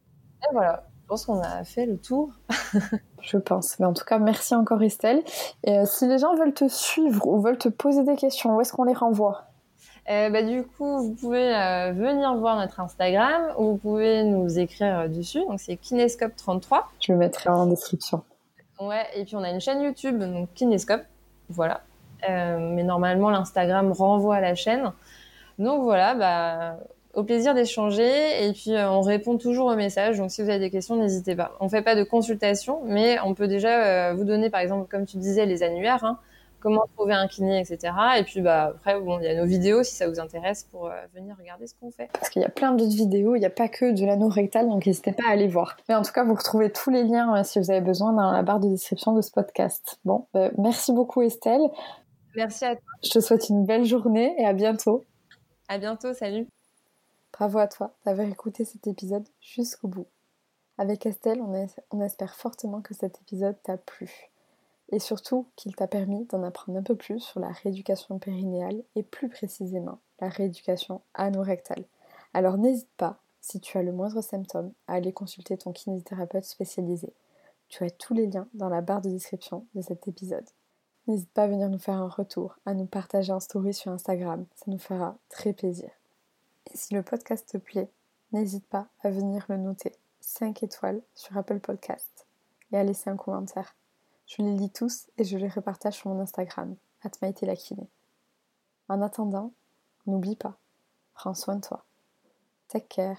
[0.43, 2.31] Et voilà, je pense qu'on a fait le tour.
[3.21, 3.79] je pense.
[3.79, 5.23] Mais en tout cas, merci encore Estelle.
[5.63, 8.61] Et euh, si les gens veulent te suivre ou veulent te poser des questions, où
[8.61, 9.45] est-ce qu'on les renvoie?
[10.07, 11.49] Bah, du coup, vous pouvez
[11.93, 15.39] venir voir notre Instagram ou vous pouvez nous écrire dessus.
[15.47, 16.83] Donc, c'est Kinescope33.
[16.99, 18.23] Je le mettrai en description.
[18.79, 21.03] Ouais, et puis on a une chaîne YouTube, donc Kinescope.
[21.49, 21.81] Voilà.
[22.29, 24.91] Euh, mais normalement, l'Instagram renvoie à la chaîne.
[25.59, 26.77] Donc voilà, bah,
[27.13, 30.17] au plaisir d'échanger et puis euh, on répond toujours aux messages.
[30.17, 31.55] Donc si vous avez des questions, n'hésitez pas.
[31.59, 35.05] On fait pas de consultation, mais on peut déjà euh, vous donner, par exemple, comme
[35.05, 36.19] tu disais, les annuaires, hein,
[36.65, 37.93] comment trouver un kiné, etc.
[38.17, 40.89] Et puis bah après, bon, il y a nos vidéos si ça vous intéresse pour
[41.13, 42.09] venir regarder ce qu'on fait.
[42.13, 44.67] Parce qu'il y a plein d'autres vidéos, il n'y a pas que de l'anneau rectal,
[44.67, 45.77] donc n'hésitez pas à aller voir.
[45.87, 48.41] Mais en tout cas, vous retrouvez tous les liens si vous avez besoin dans la
[48.41, 49.99] barre de description de ce podcast.
[50.05, 51.61] Bon, bah, merci beaucoup Estelle.
[52.35, 52.85] Merci à toi.
[53.03, 55.05] Je te souhaite une belle journée et à bientôt.
[55.67, 56.47] À bientôt, salut.
[57.37, 60.07] Bravo à toi d'avoir écouté cet épisode jusqu'au bout.
[60.77, 61.41] Avec Estelle,
[61.91, 64.29] on, espère fortement que cet épisode t'a plu.
[64.89, 69.03] Et surtout qu'il t'a permis d'en apprendre un peu plus sur la rééducation périnéale et
[69.03, 71.85] plus précisément la rééducation anorectale.
[72.33, 77.13] Alors n'hésite pas, si tu as le moindre symptôme, à aller consulter ton kinésithérapeute spécialisé.
[77.67, 80.45] Tu as tous les liens dans la barre de description de cet épisode.
[81.07, 84.45] N'hésite pas à venir nous faire un retour, à nous partager en story sur Instagram,
[84.55, 85.89] ça nous fera très plaisir.
[86.73, 87.89] Et si le podcast te plaît,
[88.31, 92.25] n'hésite pas à venir le noter 5 étoiles sur Apple Podcast
[92.71, 93.75] et à laisser un commentaire.
[94.27, 97.87] Je les lis tous et je les repartage sur mon Instagram, atmaïtelakine.
[98.89, 99.53] En attendant,
[100.05, 100.57] n'oublie pas,
[101.13, 101.85] prends soin de toi.
[102.67, 103.17] Take care.